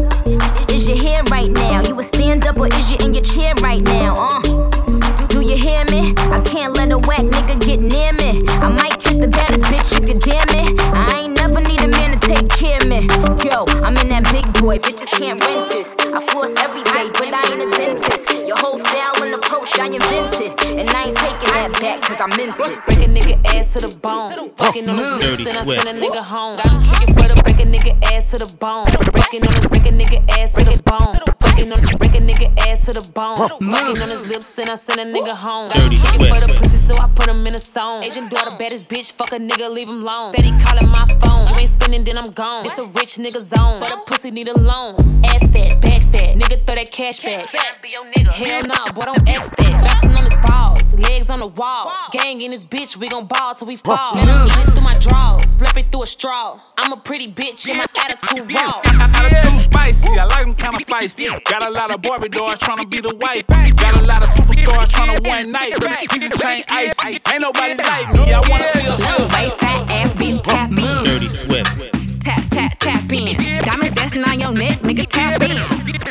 Is 0.71 0.87
your 0.87 0.97
hair 0.97 1.23
right 1.31 1.51
now? 1.51 1.81
You 1.87 1.99
a 1.99 2.03
stand 2.03 2.45
up 2.45 2.57
or 2.57 2.67
is 2.67 2.91
you 2.91 2.97
in 3.05 3.13
your 3.13 3.23
chair 3.23 3.53
right 3.61 3.81
now? 3.81 4.15
Uh. 4.17 4.71
Do, 4.87 5.27
do 5.27 5.41
you 5.41 5.55
hear 5.55 5.85
me? 5.85 6.13
I 6.31 6.41
can't 6.45 6.75
let 6.75 6.91
a 6.91 6.97
whack 6.97 7.21
nigga 7.21 7.59
get 7.59 7.79
near 7.79 8.13
me. 8.13 8.41
I 8.59 8.69
might 8.69 8.99
kiss 8.99 9.17
the 9.17 9.27
baddest 9.27 9.63
bitch, 9.63 9.99
you 9.99 10.05
could 10.05 10.19
damn 10.19 10.49
it. 10.49 10.79
I 10.93 11.21
ain't 11.21 11.35
never 11.35 11.61
need 11.61 11.81
a 11.83 11.87
man 11.87 12.17
to 12.17 12.19
take 12.19 12.49
care 12.49 12.77
of 12.77 12.87
me. 12.87 13.07
Yo, 13.43 13.65
I'm 13.83 13.97
in 13.97 14.09
that 14.09 14.27
big 14.31 14.45
boy, 14.61 14.77
bitches 14.79 15.11
can't 15.17 15.39
rent 15.39 15.71
this. 15.71 15.95
I 16.13 16.19
floss 16.27 16.51
every 17.33 17.57
day, 17.57 17.59
I 17.59 17.63
ain't 17.63 17.73
a 17.73 17.77
dentist. 17.77 18.47
Your 18.47 18.57
whole 18.57 18.77
style 18.77 19.23
and 19.23 19.35
approach, 19.35 19.79
I 19.79 19.87
invented. 19.87 20.51
And 20.79 20.89
I 20.89 21.07
ain't 21.07 21.17
taking 21.17 21.53
that 21.53 21.71
back, 21.79 22.01
cause 22.01 22.19
I 22.19 22.27
meant 22.37 22.55
it. 22.59 22.85
Break 22.85 22.99
a 22.99 23.09
nigga 23.09 23.55
ass 23.55 23.73
to 23.73 23.79
the 23.79 23.99
bone. 23.99 24.33
Fucking 24.57 24.89
on 24.89 24.97
his 24.97 25.09
lips, 25.09 25.25
Dirty 25.25 25.43
then 25.45 25.57
I 25.57 25.63
send 25.63 25.89
a 25.89 26.05
nigga 26.05 26.23
home. 26.23 26.57
Got 26.57 26.67
him 26.67 26.83
trigger 26.83 27.13
for 27.21 27.27
the 27.35 27.41
break 27.43 27.59
a 27.59 27.65
nigga 27.65 27.93
ass 28.11 28.31
to 28.31 28.37
the 28.37 28.57
bone. 28.57 28.87
Breaking 29.11 29.47
on 29.47 29.53
his 29.53 29.67
break 29.67 29.85
a 29.85 29.91
nigga 29.91 30.19
ass 30.37 30.53
to 30.53 30.63
the 30.63 30.81
bone. 30.83 31.20
To 32.85 32.93
the 32.93 33.11
bone. 33.13 33.37
Fucking 33.37 34.01
on 34.01 34.09
his 34.09 34.27
lips, 34.27 34.49
then 34.49 34.69
I 34.69 34.75
send 34.75 34.99
a 34.99 35.05
nigga 35.05 35.35
home. 35.35 35.69
Got 35.69 35.77
him 35.77 35.89
Dirty 35.89 35.97
trigger 35.97 36.33
for 36.33 36.39
the 36.41 36.53
pussy, 36.57 36.77
so 36.77 36.97
I 36.97 37.07
put 37.13 37.27
him 37.27 37.45
in 37.45 37.53
a 37.53 37.59
zone. 37.59 38.03
Agent 38.03 38.31
daughter, 38.31 38.55
baddest 38.57 38.89
bitch, 38.89 39.11
fuck 39.13 39.31
a 39.31 39.37
nigga, 39.37 39.69
leave 39.69 39.87
him 39.87 40.01
alone. 40.01 40.33
Steady 40.33 40.51
calling 40.63 40.89
my 40.89 41.05
phone. 41.19 41.47
You 41.53 41.59
ain't 41.61 41.71
spinning, 41.71 42.03
then 42.03 42.17
I'm 42.17 42.31
gone. 42.31 42.65
It's 42.65 42.77
a 42.77 42.85
rich 42.85 43.17
nigga 43.17 43.39
zone. 43.39 43.81
For 43.81 43.89
the 43.89 44.01
pussy, 44.05 44.31
need 44.31 44.47
a 44.47 44.57
loan. 44.57 44.95
Ass 45.25 45.47
fat, 45.49 45.81
back 45.81 46.01
fat. 46.11 46.35
Nigga 46.35 46.57
throw 46.65 46.75
that 46.75 46.89
cash 46.91 47.19
back. 47.21 47.49
Hell 48.31 48.63
nah, 48.65 48.91
boy, 48.91 49.01
don't 49.05 49.29
X 49.29 49.49
that. 49.49 49.73
Bouncing 49.85 50.15
on 50.15 50.23
his 50.29 50.37
balls, 50.41 50.93
legs 50.99 51.29
on 51.29 51.39
the 51.39 51.47
wall. 51.47 51.91
Gang 52.11 52.41
in 52.41 52.51
this 52.51 52.63
bitch, 52.65 52.97
we 52.97 53.07
gon' 53.09 53.27
ball 53.27 53.53
till 53.55 53.67
we 53.67 53.75
fall. 53.75 54.15
Let 54.15 54.27
him 54.27 54.47
eat 54.47 54.67
it 54.67 54.71
through 54.71 54.83
my 54.83 54.97
drawers, 54.99 55.49
slap 55.51 55.77
it 55.77 55.91
through 55.91 56.03
a 56.03 56.07
straw. 56.07 56.59
I'm 56.77 56.93
a 56.93 56.97
pretty 56.97 57.31
bitch, 57.31 57.67
and 57.69 57.77
my 57.77 57.85
attitude 57.97 58.51
raw. 58.51 58.81
Attitude 58.85 59.59
spicy, 59.61 60.09
I 60.17 60.25
like 60.25 60.45
them 60.45 60.55
kinda 60.55 60.79
feisty. 60.85 61.27
Got 61.45 61.65
a 61.67 61.69
lot 61.69 61.93
of 61.93 62.01
Barbie 62.01 62.29
dolls 62.29 62.59
tryna 62.75 62.89
be 62.89 63.01
the 63.01 63.15
wife. 63.15 63.47
Got 63.47 63.95
a 63.95 64.05
lot 64.05 64.23
of 64.23 64.29
superstars 64.29 64.87
tryna 64.87 65.27
one 65.27 65.51
night. 65.51 65.73
Piece 66.09 66.31
of 66.31 66.39
chain 66.39 66.63
ice. 66.69 66.93
Ain't 67.03 67.41
nobody 67.41 67.75
like 67.75 68.13
me. 68.13 68.33
I 68.33 68.39
wanna 68.49 68.67
see 68.67 68.85
a 68.85 68.91
Little 68.91 69.27
waist, 69.35 69.59
fat 69.59 69.89
ass 69.89 70.13
bitch, 70.13 70.43
tap 70.43 70.69
in. 70.71 71.03
Dirty 71.03 71.29
Swift. 71.29 72.23
Tap, 72.23 72.43
tap, 72.49 72.79
tap 72.79 73.11
in. 73.11 73.37
Diamonds 73.63 73.95
dancing 73.95 74.23
on 74.23 74.39
your 74.39 74.53
neck, 74.53 74.79
nigga, 74.79 75.07
tap 75.07 75.41
in. 75.41 76.10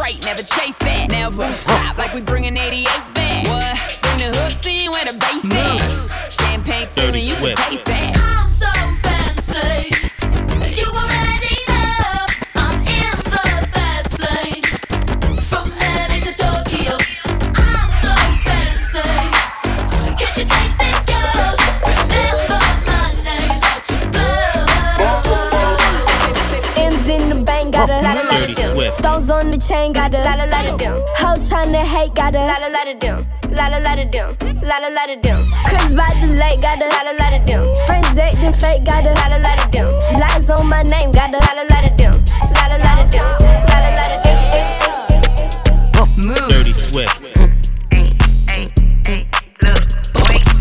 Straight, 0.00 0.24
never 0.24 0.42
chase 0.42 0.76
that. 0.78 1.10
Never 1.10 1.52
stop 1.52 1.98
like 1.98 2.14
we 2.14 2.20
bringing 2.20 2.39
Stones 28.90 29.30
on 29.30 29.50
the 29.50 29.58
chain, 29.58 29.92
got 29.92 30.12
a 30.14 30.18
lot 30.18 30.40
of 30.40 30.50
lot 30.50 30.66
of 30.66 30.78
them. 30.78 31.00
Hoes 31.16 31.50
tryna 31.50 31.84
hate, 31.84 32.14
got 32.14 32.34
a 32.34 32.38
lot 32.38 32.62
of 32.62 32.72
lot 32.72 32.88
of 32.88 33.00
them. 33.00 33.26
Lot 33.50 33.72
of 33.72 33.82
lot 33.82 33.98
of 33.98 34.10
them, 34.12 34.36
lot 34.62 34.82
of 34.84 34.92
lot 34.92 35.10
of 35.10 35.22
them. 35.22 35.38
Chris 35.66 35.94
by 35.94 36.06
the 36.20 36.26
lake, 36.38 36.60
got 36.60 36.78
a 36.80 36.86
lot 36.86 37.06
of 37.06 37.18
lot 37.18 37.34
of 37.34 37.46
them. 37.46 37.62
Friends 37.86 38.18
acting 38.18 38.52
fake, 38.52 38.84
got 38.84 39.04
a 39.04 39.12
lot 39.14 39.32
of 39.32 39.42
lot 39.42 39.64
of 39.64 39.70
them. 39.72 39.88
Lies 40.18 40.50
on 40.50 40.68
my 40.68 40.82
name, 40.82 41.10
got 41.12 41.30
a 41.30 41.38
lot 41.38 41.58
of 41.58 41.70
lot 41.70 41.90
of 41.90 41.96
them. 41.96 42.12
Lot 42.54 42.70
of 42.74 42.80
lot 42.82 42.98
of 43.02 43.10
them, 43.10 43.26
lot 43.66 43.84
of 43.86 43.94
lot 43.98 44.10
of 44.14 44.22
them. 44.22 44.38
Dirty 46.50 46.72
Swift. 46.74 47.16
Mm. 47.90 48.14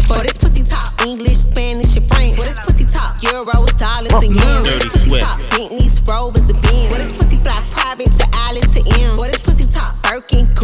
Boy, 0.08 0.22
this 0.24 0.38
pussy 0.38 0.64
talk 0.64 1.02
English, 1.06 1.38
Spanish, 1.38 1.96
and 1.98 2.08
French. 2.08 2.38
Boy, 2.38 2.46
this 2.46 2.60
pussy 2.60 2.86
talk 2.86 3.18
Euros, 3.22 3.78
dollars, 3.78 4.14
and 4.14 4.36
yen. 4.36 4.64
Dirty 4.66 4.90
this 4.90 5.10
Swift. 5.10 5.50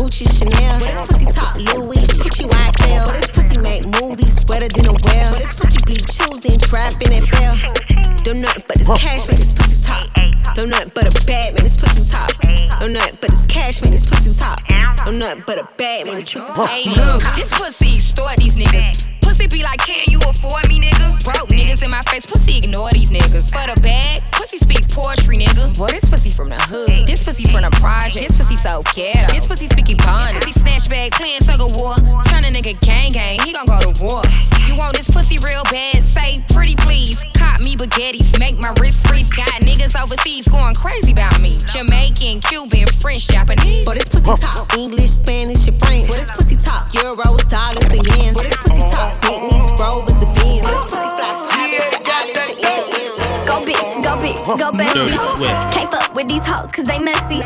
Gucci, 0.05 0.29
Chanel. 0.29 0.77
Boy, 0.77 0.85
this 0.85 1.01
pussy 1.09 1.25
talk 1.33 1.55
Louis, 1.73 2.05
Gucci, 2.21 2.45
YSL. 2.45 3.07
Boy, 3.07 3.13
this 3.17 3.31
pussy 3.33 3.57
make 3.57 3.83
movies 3.99 4.45
wetter 4.47 4.69
than 4.69 4.85
a 4.85 4.93
well. 4.93 5.33
Boy, 5.33 5.39
this 5.41 5.55
pussy 5.55 5.81
be 5.81 5.97
choosing, 6.05 6.59
trapping, 6.61 7.11
and 7.11 7.25
bell. 7.31 7.57
Don't 8.21 8.39
nothing 8.39 8.63
but 8.67 8.77
this 8.77 8.87
cash, 9.01 9.25
man, 9.25 9.33
this 9.41 9.51
pussy 9.51 9.81
talk. 9.81 10.05
Don't 10.53 10.69
nothing 10.69 10.91
but 10.93 11.09
a 11.09 11.25
bad 11.25 11.55
man, 11.55 11.63
this 11.63 11.75
pussy 11.75 12.05
talk. 12.05 12.29
Don't 12.79 12.93
nothing 12.93 13.17
but 13.19 13.31
this 13.31 13.47
cash, 13.47 13.81
man, 13.81 13.93
this 13.93 14.05
pussy 14.05 14.39
talk. 14.39 14.61
Don't 15.05 15.17
nothing 15.17 15.43
but 15.47 15.57
a 15.57 15.67
bad 15.75 16.05
man, 16.05 16.17
this 16.17 16.31
pussy 16.31 16.53
talk. 16.53 16.69
Hey, 16.69 16.85
look, 16.85 17.23
this 17.33 17.49
pussy 17.57 17.95
extort 17.95 18.37
these 18.37 18.55
niggas. 18.55 19.14
Pussy 19.35 19.47
be 19.47 19.63
like, 19.63 19.79
can 19.79 20.05
you 20.07 20.19
afford 20.19 20.69
me, 20.69 20.79
nigga? 20.79 21.25
Broke 21.25 21.49
niggas 21.49 21.83
in 21.83 21.91
my 21.91 22.01
face, 22.03 22.25
pussy 22.25 22.57
ignore 22.57 22.89
these 22.91 23.11
niggas. 23.11 23.51
For 23.51 23.67
the 23.67 23.75
bag, 23.81 24.23
pussy 24.31 24.57
speak 24.59 24.87
poetry, 24.87 25.37
nigga. 25.37 25.77
Boy, 25.77 25.87
this 25.87 26.07
pussy 26.07 26.31
from 26.31 26.47
the 26.47 26.55
hood. 26.55 27.05
This 27.05 27.21
pussy 27.21 27.43
from 27.43 27.63
the 27.63 27.71
project. 27.75 28.15
This 28.15 28.37
pussy 28.37 28.55
so 28.55 28.81
ghetto. 28.95 29.27
This 29.35 29.45
pussy 29.45 29.67
speaking 29.67 29.97
bond. 29.97 30.39
Pussy 30.39 30.55
snatch 30.55 30.87
bag, 30.89 31.11
playing 31.11 31.41
tug 31.41 31.59
of 31.59 31.75
war. 31.75 31.95
Turn 32.31 32.47
a 32.47 32.51
nigga 32.55 32.79
gang 32.79 33.11
gang, 33.11 33.37
he 33.43 33.51
gon' 33.51 33.67
go 33.67 33.75
to 33.83 33.91
war. 33.99 34.23
You 34.71 34.79
want 34.79 34.95
this 34.95 35.11
pussy 35.11 35.35
real 35.43 35.63
bad? 35.67 35.99
Say 36.15 36.39
pretty 36.55 36.75
please. 36.79 37.19
Cop 37.35 37.59
me 37.59 37.75
baguettes, 37.75 38.39
make 38.39 38.55
my 38.63 38.71
wrist 38.79 39.05
freeze. 39.05 39.27
Got 39.35 39.67
niggas 39.67 39.99
overseas 39.99 40.47
going 40.47 40.75
crazy 40.75 41.11
about 41.11 41.35
me. 41.41 41.59
Jamaican, 41.75 42.39
Cuban, 42.39 42.87
French, 43.03 43.27
Japanese. 43.27 43.83
Boy, 43.83 43.99
this 43.99 44.07
pussy 44.07 44.31
talk 44.31 44.71
English, 44.79 45.11
Spanish, 45.11 45.67
and 45.67 45.75
French. 45.75 46.07
Boy, 46.07 46.23
this 46.23 46.31
pussy 46.31 46.55
talk 46.55 46.87
Euros, 46.95 47.43
dollars, 47.51 47.91
and 47.91 47.99
yen. 48.15 48.31
Boy, 48.31 48.47
this 48.47 48.59
pussy 48.63 48.79
talk 48.95 49.11
Rovers, 49.29 50.21
and. 50.21 50.35
This 50.65 50.83
pussy 50.85 51.09
fly 51.17 51.33
private 51.49 51.85
to 51.91 52.11
Alice 52.13 52.37
to 52.45 52.53
M. 52.61 53.47
Go 53.47 53.55
bitch, 53.65 54.03
go 54.03 54.13
bitch, 54.21 54.59
go 54.59 54.71
bestie. 54.71 55.71
Can't 55.73 55.91
fuck 55.91 56.13
with 56.13 56.27
these 56.27 56.45
hoes 56.45 56.71
cause 56.71 56.85
they 56.85 56.99
messy. 56.99 57.41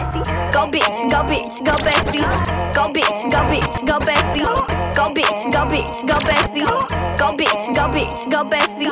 Go 0.51 0.67
bitch, 0.67 1.11
go 1.11 1.23
bitch, 1.23 1.63
go 1.65 1.73
bestie. 1.80 2.19
Go 2.73 2.91
bitch, 2.91 3.32
go 3.32 3.39
bitch, 3.47 3.88
go 3.88 3.99
bestie. 3.99 4.59
Go 5.00 5.08
bitch, 5.14 5.47
go 5.54 5.64
bitch, 5.72 6.06
go 6.06 6.16
bestie. 6.28 6.66
Go 7.18 7.32
bitch, 7.32 7.74
go 7.74 7.88
bitch, 7.88 8.30
go 8.30 8.43
bestie. 8.43 8.89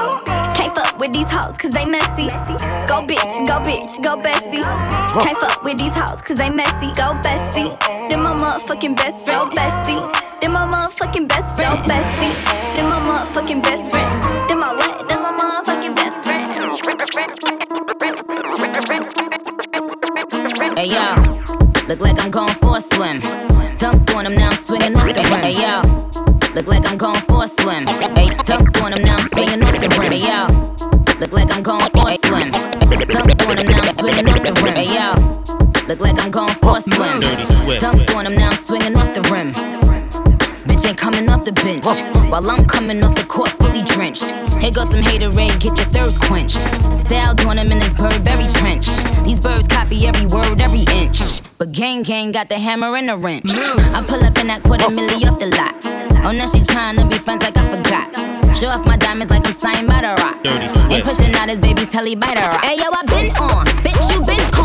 Can't 0.56 0.74
fuck 0.74 0.98
with 0.98 1.12
these 1.12 1.30
hoes 1.30 1.58
cause 1.58 1.72
they 1.72 1.84
messy. 1.84 2.30
Go 2.88 3.04
bitch, 3.04 3.46
go 3.46 3.60
bitch, 3.68 4.02
go 4.02 4.16
bestie. 4.16 4.64
Can't 5.22 5.38
fuck 5.38 5.62
with 5.66 5.78
these 5.78 5.94
hoes 5.94 6.22
cause 6.22 6.38
they 6.38 6.50
messy. 6.50 6.94
Go 6.94 7.12
bestie. 7.20 7.78
Then 8.10 8.22
my 8.22 8.34
motherfucking 8.34 8.96
best 8.96 9.26
friend, 9.26 9.52
bestie. 9.52 10.00
Then 10.40 10.54
my 10.54 10.66
motherfucking 10.66 11.28
best 11.28 11.58
friend, 11.58 11.84
bestie. 11.84 12.34
Then 12.78 12.88
my 12.88 13.00
motherfucking 13.02 13.62
best 13.62 13.92
friend. 13.92 14.24
Then 14.48 14.60
my 14.62 14.72
what? 14.72 15.10
Then 15.10 15.22
my 15.22 15.32
motherfucking 15.38 15.94
best 15.94 16.24
friend. 16.24 16.38
Hey 20.78 20.86
yo, 20.86 21.16
look 21.90 22.00
like 22.00 22.18
I'm 22.24 22.32
gone. 22.32 22.57
bench. 41.68 41.86
While 42.32 42.50
I'm 42.50 42.66
coming 42.66 43.04
off 43.04 43.16
the 43.16 43.26
court, 43.26 43.50
fully 43.60 43.84
drenched. 43.84 44.32
Here 44.62 44.72
goes 44.72 44.90
some 44.90 45.02
haterade, 45.02 45.60
get 45.60 45.76
your 45.80 45.90
thirst 45.96 46.20
quenched. 46.22 46.62
Style 47.04 47.36
doing 47.36 47.58
him 47.58 47.72
in 47.72 47.82
his 47.82 47.94
Burberry 47.94 48.48
trench. 48.60 48.88
These 49.26 49.40
birds 49.40 49.68
copy 49.68 50.08
every 50.08 50.28
word, 50.28 50.62
every 50.62 50.86
inch. 51.02 51.20
But 51.58 51.72
gang 51.72 52.04
gang 52.04 52.32
got 52.32 52.48
the 52.50 52.58
hammer 52.58 52.96
and 52.96 53.10
the 53.10 53.18
wrench. 53.18 53.52
I 53.98 54.04
pull 54.08 54.24
up 54.24 54.38
in 54.38 54.48
that 54.48 54.64
quarter 54.64 54.86
milli 54.86 55.28
off 55.30 55.40
the 55.40 55.48
lot. 55.60 55.76
Oh, 56.26 56.32
now 56.32 56.48
she 56.48 56.64
trying 56.64 56.98
to 56.98 57.06
be 57.08 57.18
friends 57.18 57.44
like 57.44 57.58
I 57.58 57.66
forgot. 57.76 58.08
Show 58.56 58.68
off 58.68 58.86
my 58.86 58.98
diamonds 58.98 59.32
like 59.32 59.46
I'm 59.46 59.58
signed 59.60 59.88
by 59.88 60.02
the 60.02 60.14
rock. 60.22 60.44
Dirty 60.44 60.68
Ain't 60.94 61.04
pushing 61.04 61.36
out 61.36 61.50
his 61.50 61.60
baby's 61.60 61.90
telly 61.90 62.16
by 62.16 62.34
the 62.34 62.42
rock. 62.42 62.64
Hey 62.64 62.78
yo, 62.78 62.88
I 62.92 63.04
been 63.06 63.32
on, 63.38 63.66
bitch, 63.84 64.02
you 64.14 64.24
been 64.26 64.42
on. 64.56 64.57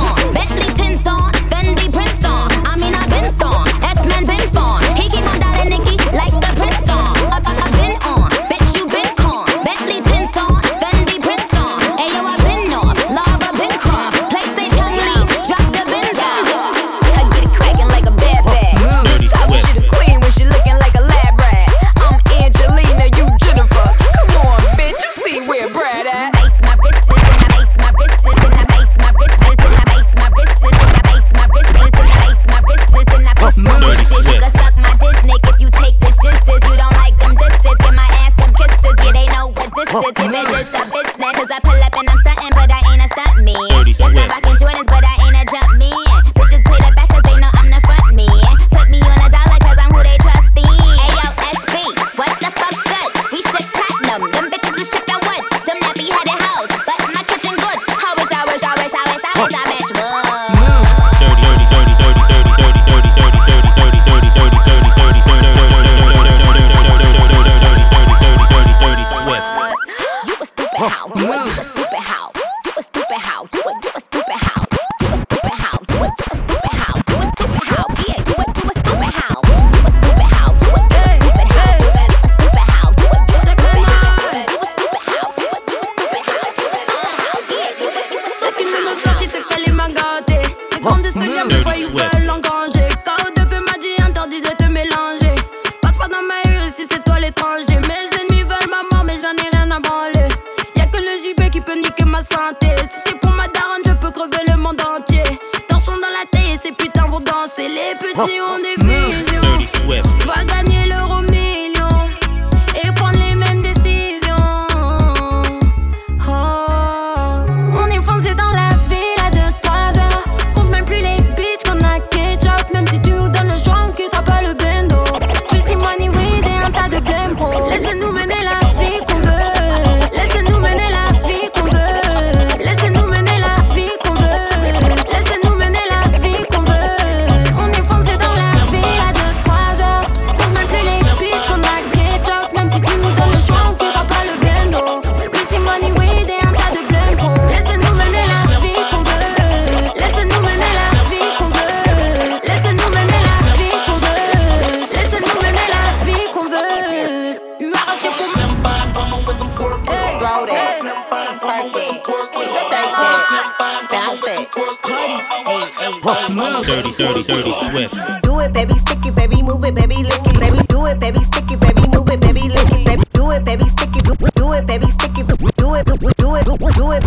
Dirty, 165.83 166.93
dirty, 166.93 167.23
dirty, 167.25 167.53
swift. 167.55 168.23
Do 168.23 168.39
it, 168.39 168.53
baby, 168.53 168.75
stick 168.75 169.05
it, 169.05 169.15
baby, 169.17 169.43
move 169.43 169.65
it, 169.65 169.75
baby, 169.75 169.97
lick 169.97 170.27
it, 170.27 170.39
baby. 170.39 170.59
Do 170.69 170.87
it, 170.87 171.01
baby, 171.01 171.19
stick 171.25 171.51
it, 171.51 171.59
baby, 171.59 171.89
move 171.89 172.09
it, 172.09 172.21
baby, 172.21 172.43
lick 172.43 172.71
it, 172.71 172.87
baby. 172.87 173.03
Do 173.13 173.31
it, 173.33 173.45
baby, 173.45 173.65
stick 173.65 173.97
it, 173.97 174.05
do 174.05 174.53
it, 174.53 174.65
baby, 174.65 174.87
stick 174.87 175.19
it, 175.19 175.27
do 175.27 175.35
it, 175.35 175.57
do 175.57 175.75
it, 175.75 175.87
do 175.87 175.97
it, 175.97 176.17
do 176.17 176.35
it, 176.35 176.45
do 176.45 176.93
it, 176.93 177.03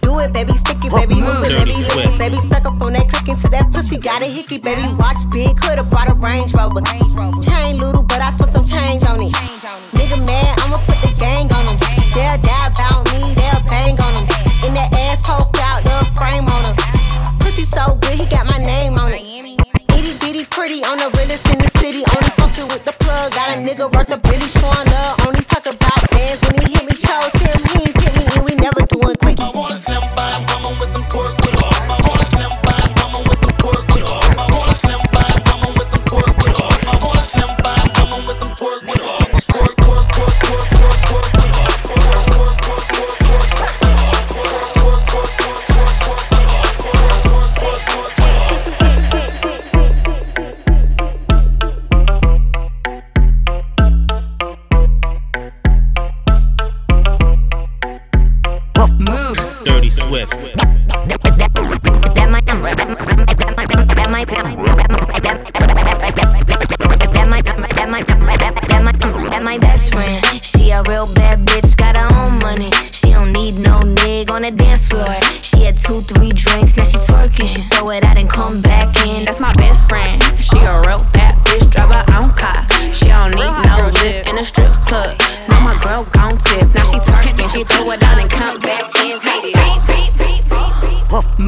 do 0.00 0.18
it, 0.20 0.32
baby, 0.32 0.52
stick 0.54 0.84
it, 0.84 0.90
baby, 0.90 1.20
move 1.20 1.44
it, 1.44 1.52
baby, 1.52 1.74
lick 1.74 2.06
it, 2.06 2.18
baby. 2.18 2.36
Suck 2.38 2.64
up 2.64 2.80
on 2.80 2.94
that 2.94 3.08
click 3.10 3.28
into 3.28 3.48
that 3.48 3.70
pussy, 3.74 3.98
got 3.98 4.22
a 4.22 4.26
hickey, 4.26 4.56
baby. 4.56 4.88
Watch 4.94 5.18
big, 5.30 5.54
coulda 5.60 5.82
brought 5.82 6.08
a 6.08 6.14
Range 6.14 6.50
Rover. 6.54 6.80
Chain 7.42 7.76
little, 7.76 8.02
but 8.02 8.22
I 8.22 8.32
spent 8.32 8.52
some 8.52 8.64
change 8.64 9.04
on 9.04 9.20
it. 9.20 9.91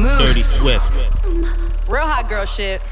Beat. 0.05 0.27
Dirty 0.27 0.43
Swift. 0.43 0.95
Real 1.89 2.05
hot 2.05 2.29
girl 2.29 2.45
shit. 2.45 2.83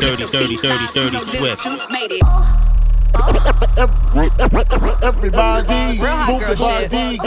Dirty, 0.00 0.26
dirty, 0.26 0.56
dirty, 0.56 0.86
dirty 0.92 1.20
Swift. 1.20 1.64
Made 1.90 2.12
it. 2.12 2.22
Everybody, 5.04 6.00
Real 6.00 6.16
hot 6.16 6.32
move 6.32 6.40
girl 6.40 6.54
the 6.54 6.56
shit. 6.56 6.90
body. 6.90 7.18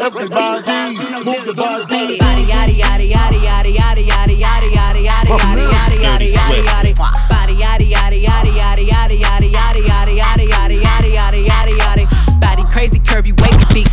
Everybody, 0.00 0.96
move 1.24 1.44
the 1.44 1.54
body. 1.54 2.18
Body 2.18 2.18
yaddy 2.18 2.76
yaddy 2.76 2.76
yaddy 2.80 3.08
yaddy 3.12 3.40
yaddy 3.44 3.76
yaddy 3.76 4.04
yaddy 4.08 4.36
yaddy 4.40 4.72
yaddy 4.76 5.30
yaddy 5.30 5.64
yaddy 5.70 5.98
yaddy 6.00 6.28
yaddy 6.32 6.64
yaddy. 6.64 6.92
Body 7.28 7.54
yaddy 7.54 7.86
yaddy 7.92 8.20
yaddy 8.24 8.52
yaddy 8.60 8.84
yaddy 8.90 9.16
yaddy 9.20 9.48
yaddy 9.52 10.14
yaddy 10.16 10.44
yaddy 10.50 10.76
yaddy 10.80 11.10
yaddy 11.14 11.40
yaddy 11.46 11.74
yaddy. 11.78 12.40
Body 12.40 12.62
crazy 12.72 12.98
curvy 13.00 13.32
wavy 13.40 13.64
big 13.74 13.88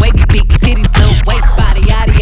wavy 0.00 0.24
big 0.28 0.46
titties 0.60 0.90
little 0.98 1.18
waist. 1.26 1.48
Body 1.56 1.82
yaddy 1.82 2.14
yaddy 2.14 2.21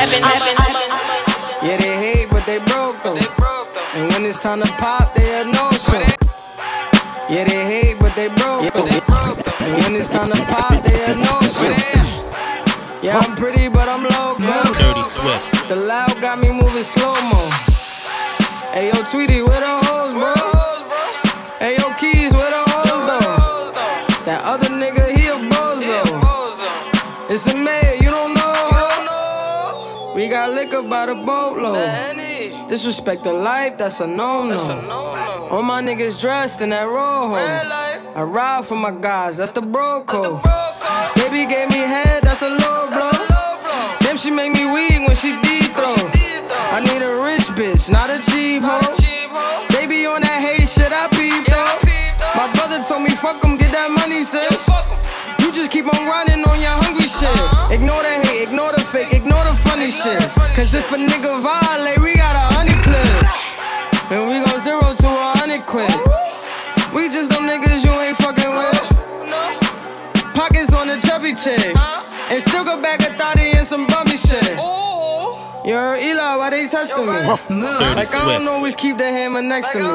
snapping. 0.09 0.57
Yeah, 1.67 1.77
they 1.77 1.95
hate, 1.97 2.29
but 2.29 2.45
they 2.45 2.59
broke 2.59 3.01
though. 3.03 3.17
And 3.93 4.11
when 4.13 4.25
it's 4.25 4.41
time 4.41 4.61
to 4.61 4.71
pop, 4.73 5.13
they 5.13 5.27
had 5.27 5.47
no 5.47 5.69
show. 5.71 6.01
Yeah, 7.29 7.43
they 7.45 7.65
hate, 7.65 7.99
but 7.99 8.15
they 8.15 8.27
broke 8.29 8.73
though. 8.73 8.87
And 9.59 9.83
when 9.83 9.95
it's 9.95 10.09
time 10.09 10.31
to 10.31 10.45
pop, 10.45 10.83
they 10.83 10.97
had 10.97 11.17
no 11.17 11.39
show. 11.41 11.75
Yeah, 13.01 13.19
I'm 13.19 13.35
pretty, 13.35 13.67
but 13.67 13.89
I'm 13.89 14.03
loco. 14.03 14.73
Dirty 14.73 15.03
Swift. 15.03 15.67
The 15.67 15.75
loud 15.75 16.19
got 16.21 16.39
me 16.39 16.49
moving 16.51 16.83
slow 16.83 17.13
mo. 17.29 17.49
Hey 18.73 18.87
yo, 18.93 19.03
Tweety, 19.03 19.41
where 19.41 19.59
the 19.59 19.85
hoes, 19.87 20.13
bro? 20.13 20.33
Hey 21.59 21.77
yo, 21.77 21.93
Keys, 21.95 22.33
where 22.33 22.49
the 22.49 22.63
hoes 22.71 23.01
though? 23.07 23.71
That 24.25 24.43
other 24.45 24.69
nigga, 24.69 25.09
he 25.15 25.27
a 25.27 25.35
bozo. 25.49 26.03
It's 27.29 27.47
a 27.47 27.53
We 30.21 30.27
got 30.27 30.51
liquor 30.51 30.83
by 30.83 31.07
the 31.07 31.15
boatload. 31.15 32.69
Disrespect 32.69 33.23
the 33.23 33.33
life, 33.33 33.79
that's 33.79 34.01
a 34.01 34.05
no 34.05 34.43
no. 34.43 35.47
All 35.49 35.63
my 35.63 35.81
niggas 35.81 36.21
dressed 36.21 36.61
in 36.61 36.69
that 36.69 36.83
rojo. 36.83 37.33
I 38.13 38.21
ride 38.21 38.63
for 38.67 38.75
my 38.75 38.91
guys, 38.91 39.37
that's 39.37 39.49
the 39.51 39.61
bro 39.61 40.03
code. 40.03 40.43
Baby 41.15 41.49
gave 41.51 41.69
me 41.69 41.77
head, 41.77 42.21
that's 42.21 42.43
a 42.43 42.49
low 42.49 42.87
blow. 42.91 43.97
Damn, 44.01 44.15
she 44.15 44.29
make 44.29 44.53
me 44.53 44.71
weak 44.71 45.07
when 45.07 45.15
she 45.15 45.41
deep 45.41 45.73
throw. 45.73 45.89
I 45.89 46.81
need 46.85 47.01
a 47.01 47.15
rich 47.25 47.47
bitch, 47.57 47.89
not 47.89 48.11
a 48.11 48.19
cheap 48.21 48.61
hoe. 48.61 48.93
Baby 49.69 50.05
on 50.05 50.21
that 50.21 50.39
hate 50.39 50.69
shit, 50.69 50.93
I 50.93 51.07
peep 51.17 51.47
though. 51.49 52.37
My 52.37 52.45
brother 52.53 52.83
told 52.87 53.01
me 53.01 53.09
fuck 53.09 53.43
'em, 53.43 53.57
get 53.57 53.71
that 53.71 53.89
money, 53.89 54.23
sis. 54.23 54.69
You 55.51 55.57
just 55.57 55.71
keep 55.71 55.85
on 55.85 56.07
running 56.07 56.45
on 56.45 56.61
your 56.61 56.79
hungry 56.79 57.09
shit. 57.09 57.27
Ignore 57.69 58.03
the 58.03 58.23
hate, 58.23 58.47
ignore 58.47 58.71
the 58.71 58.79
fake, 58.79 59.11
ignore 59.11 59.43
the 59.43 59.53
funny 59.67 59.91
shit. 59.91 60.21
Cause 60.55 60.73
if 60.73 60.89
a 60.93 60.95
nigga 60.95 61.43
violate, 61.43 61.99
we 61.99 62.15
got 62.15 62.37
a 62.37 62.55
honey 62.55 62.71
clip. 62.79 64.11
And 64.11 64.29
we 64.29 64.39
go 64.45 64.59
zero 64.63 64.95
to 64.95 65.07
a 65.07 65.37
hundred 65.37 65.65
quid. 65.65 65.91
We 66.95 67.09
just 67.09 67.31
them 67.31 67.43
niggas 67.43 67.83
you 67.83 67.91
ain't 67.91 68.15
fucking 68.15 68.55
with. 68.55 70.33
Pockets 70.33 70.71
on 70.71 70.87
the 70.87 70.95
chubby 70.95 71.33
chick. 71.33 71.75
And 71.75 72.41
still 72.41 72.63
go 72.63 72.81
back 72.81 73.01
a 73.01 73.13
thotty 73.17 73.51
and 73.51 73.67
some 73.67 73.87
bummy 73.87 74.15
shit. 74.15 74.55
You 75.63 75.73
heard 75.75 76.01
Eli, 76.01 76.35
why 76.37 76.49
they 76.49 76.67
testing 76.67 77.05
me? 77.05 77.11
Like 77.11 78.13
I 78.15 78.37
don't 78.37 78.47
always 78.47 78.75
keep 78.75 78.97
the 78.97 79.03
hammer 79.05 79.41
next 79.41 79.71
to 79.71 79.79
me. 79.79 79.85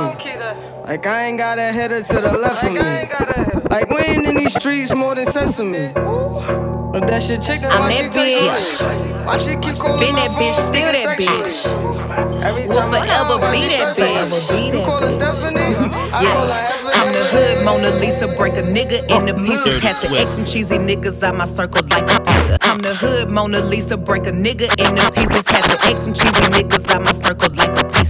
Like 0.84 1.06
I 1.06 1.24
ain't 1.24 1.38
got 1.38 1.58
a 1.58 1.72
header 1.72 2.02
to 2.02 2.20
the 2.20 2.32
left 2.32 2.64
of 2.64 2.72
me. 2.72 3.60
Like 3.70 3.90
we 3.90 3.96
ain't 3.96 4.26
in 4.26 4.36
these 4.36 4.54
streets 4.54 4.94
more 4.94 5.14
than 5.14 5.26
sesame. 5.26 5.92
If 6.97 7.07
that 7.09 7.22
shit 7.22 7.42
chicken, 7.42 7.68
I'm 7.70 7.92
why 7.92 8.09
that 8.09 8.11
bitch. 8.11 9.05
me? 9.05 9.12
Why 9.26 9.36
she 9.36 9.53
keep 9.61 9.76
calling 9.76 10.01
Been 10.01 10.16
that 10.16 10.30
bitch, 10.30 10.57
still 10.57 10.92
that 10.97 11.18
bitch. 11.20 11.68
Every 12.42 12.66
Will 12.66 12.78
time 12.78 12.94
I 12.94 13.05
forever 13.05 13.36
call 13.36 13.53
be 13.53 13.68
that 13.68 13.97
bitch. 13.97 14.72
You 14.72 14.80
call 14.82 15.01
her 15.01 15.11
Stephanie? 15.11 15.76
I 15.76 16.22
Yeah. 16.22 16.32
call 16.32 16.47
her 16.47 16.53
Heaven. 16.55 16.92
I'm 16.94 17.12
the 17.12 17.24
hood 17.28 17.64
Mona 17.66 17.90
Lisa, 18.01 18.28
break 18.28 18.57
a 18.57 18.62
nigga 18.62 19.03
into 19.12 19.34
mm-hmm. 19.34 19.44
pieces. 19.44 19.74
Dirty 19.74 19.86
Had 19.86 19.97
to 20.01 20.09
Swift. 20.09 20.22
X 20.22 20.30
some 20.36 20.44
cheesy 20.47 20.78
niggas 20.78 21.22
out 21.22 21.34
my 21.34 21.44
circle 21.44 21.82
like 21.90 22.09
a 22.09 22.18
pizza. 22.18 22.57
I'm 22.62 22.78
the 22.78 22.94
hood 22.94 23.28
Mona 23.28 23.61
Lisa, 23.61 23.99
break 23.99 24.26
a 24.26 24.32
nigga 24.32 24.72
into 24.80 25.12
pieces. 25.12 25.44
Had 25.53 25.68
to 25.68 25.76
X 25.84 26.01
some 26.01 26.14
cheesy 26.14 26.49
niggas 26.57 26.88
out 26.88 27.03
my 27.03 27.12
circle 27.12 27.53
like 27.57 27.76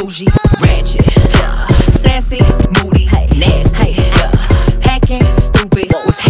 Bougie, 0.00 0.24
ratchet. 0.62 1.04
Sassy, 2.00 2.40
moody, 2.82 3.04
nasty. 3.36 3.92
Hacking, 4.80 5.30
stupid. 5.30 5.92
What's 5.92 6.29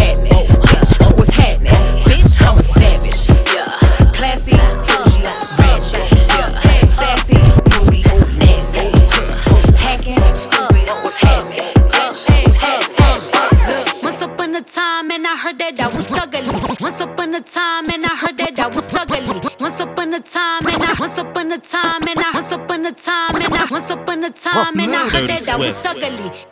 sucker 25.82 26.49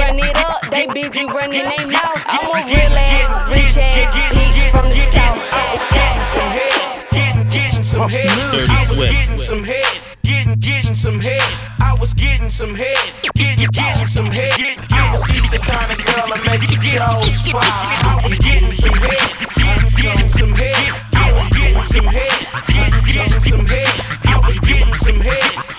run 0.00 0.18
it 0.18 0.36
up, 0.38 0.60
they 0.70 0.86
busy 0.86 1.24
running 1.26 1.68
they 1.68 1.84
mouth. 1.84 2.22
I'm 2.24 2.48
a 2.48 2.64
real 2.64 2.96
ass, 2.96 3.50
rich 3.50 3.76
ass 3.76 4.10
bitch 4.16 4.70
from 4.72 4.88
the 4.88 5.04
south. 5.12 5.40
Getting 7.12 7.48
getting 7.50 7.82
some 7.82 8.08
head. 8.08 8.28
Dirty 8.52 8.72
I 8.72 8.86
was 8.88 8.96
Swift. 8.96 9.12
getting 9.12 9.38
some 9.38 9.64
head. 9.64 9.98
Getting, 10.22 10.54
getting 10.54 10.94
some 10.94 11.20
head. 11.20 11.42
I 11.82 11.96
was 12.00 12.14
getting 12.14 12.48
some 12.48 12.74
head. 12.74 12.96
Getting, 13.34 13.68
getting 13.72 14.06
some 14.06 14.26
head. 14.26 14.52
Get, 14.56 14.78
I 14.90 15.12
was 15.12 15.22
the 15.50 15.58
kind 15.58 15.90
of 15.92 15.98
girl 16.06 16.26
that 16.32 16.40
make 16.48 16.64
you 16.70 16.78
toes 16.98 17.42
fly. 17.50 17.60
I 17.62 18.20
was 18.24 18.38
getting 18.38 18.72
some 18.72 18.94
head. 18.94 19.20
Getting, 19.56 19.90
getting 20.00 20.28
some 20.28 20.54
head. 20.54 20.76
I 21.14 21.32
was 21.32 21.48
getting 21.50 21.84
some 21.94 22.06
head. 22.06 22.36
Getting, 22.68 23.04
getting 23.12 23.40
some 23.40 23.66
head. 23.66 23.92
I 24.24 24.38
was 24.46 24.60
getting 24.60 24.94
some 24.94 25.20
head. 25.20 25.69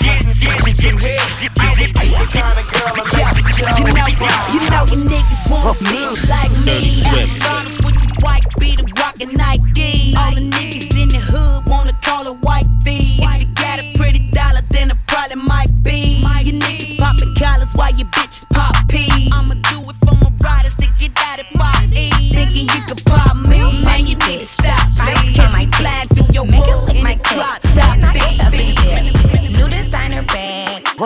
Getting, 0.82 0.98
getting 0.98 0.98
some 0.98 0.98
head. 0.98 1.22
I 1.54 1.78
was 1.78 1.94
the 1.94 2.26
kind 2.34 2.58
of 2.58 2.66
girl 2.74 2.90
that 2.98 3.06
make 3.14 3.54
you 3.54 3.70
You 3.78 3.94
know, 3.94 4.10
you 4.50 4.62
know, 4.66 4.84
you 4.90 4.98
niggas 5.06 5.46
want 5.46 5.78
a 5.78 5.84
bitch 5.86 6.26
like 6.26 6.50
Dirty 6.66 6.90
me. 6.90 7.06
Swift. 7.06 7.34
McDonald's 7.38 7.78
with 7.86 7.98
the 8.02 8.10
white 8.26 8.46
beater, 8.58 8.86
rockin' 8.98 9.34
Nike. 9.38 10.16
All 10.18 10.34
the 10.34 10.42
niggas 10.42 10.90
in 10.98 11.10
the 11.10 11.22
hood 11.22 11.68
wanna 11.68 11.94
call 12.02 12.26
it 12.26 12.38
white 12.42 12.66
V. 12.82 13.20
If 13.22 13.44
you 13.46 13.54
got 13.54 13.78
a 13.78 13.94
pretty 13.96 14.32
dollar, 14.32 14.62
then 14.72 14.90
it 14.90 14.98
probably 15.06 15.36
might 15.36 15.70
be. 15.84 16.26
You 16.42 16.54
niggas 16.58 16.98
poppin' 16.98 17.36
collars 17.38 17.72
while 17.76 17.94
your 17.94 18.08
bitches 18.10 18.50
pop 18.50 18.74
P. 18.90 19.30
I'ma 19.32 19.54
do 19.70 19.86
it 19.86 19.96
for 20.02 20.16
my 20.18 20.34
riders 20.42 20.76
to 20.78 20.88
get 20.98 21.12
out 21.22 21.40
of 21.40 21.46
party. 21.54 22.10
Thinking 22.34 22.66
you 22.74 22.82
could 22.90 23.06
pop 23.06 23.38
me, 23.38 23.62
man, 23.86 24.08
you 24.08 24.16
need 24.26 24.40
to 24.40 24.46
stop. 24.50 24.90
Please. 24.98 25.38
Catch 25.38 25.54
me 25.54 25.68
flying 25.78 26.08
through 26.10 26.34
your 26.34 26.46
wood 26.50 26.90
in 26.96 27.06
the 27.06 27.20
drop 27.30 27.62
top, 27.62 27.62
baby. 27.62 27.70
New 27.70 27.70
designer 27.70 28.11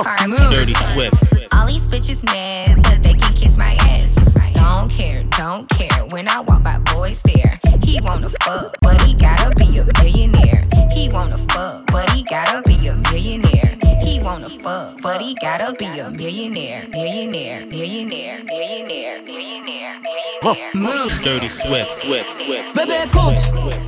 bag, 0.04 0.18
car 0.18 0.52
Dirty 0.52 0.74
Swift. 0.94 1.54
All 1.54 1.68
these 1.68 1.88
bitches 1.88 2.24
mad, 2.26 2.82
but 2.84 3.02
they 3.02 3.14
can 3.14 3.34
kiss 3.34 3.58
my 3.58 3.76
ass. 3.82 4.10
Don't 4.54 4.90
care, 4.90 5.24
don't 5.38 5.70
care. 5.70 6.06
When 6.10 6.28
I 6.28 6.42
walk 6.42 6.64
by, 6.64 6.80
boys 6.94 7.22
there. 7.24 7.60
He 7.84 8.00
wanna 8.04 8.30
fuck, 8.44 8.76
but 8.82 9.02
he 9.04 9.14
gotta 9.14 9.54
be 9.56 9.78
a 9.78 9.86
millionaire. 10.02 10.68
He 10.92 11.10
wanna 11.10 11.38
fuck, 11.50 11.86
but 11.88 12.10
he 12.12 12.24
gotta 12.24 12.62
fuck, 14.66 15.00
but 15.02 15.22
he 15.22 15.36
gotta 15.36 15.74
be 15.78 15.86
a 16.00 16.10
millionaire. 16.10 16.88
Millionaire, 16.90 17.68
millionaire, 17.68 18.44
millionaire, 18.44 19.22
millionaire, 19.24 19.94
millionaire. 20.02 20.74
Move. 20.74 21.12
Dirty 21.24 21.50
Swift. 21.50 21.92
Swift. 22.02 22.30
Swift. 22.46 22.74
Bébé 22.74 23.00
compte, 23.14 23.42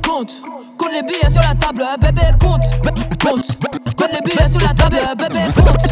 compte, 0.06 0.32
compte 0.78 0.92
les 0.92 1.02
billets 1.02 1.30
sur 1.30 1.42
la 1.42 1.54
table, 1.54 1.84
bébé 2.00 2.28
compte, 2.40 2.62
compte, 3.20 3.48
compte 3.96 4.12
les 4.12 4.22
billets 4.24 4.48
sur 4.48 4.60
la 4.60 4.72
table, 4.72 5.00
bébé 5.18 5.40
compte, 5.56 5.88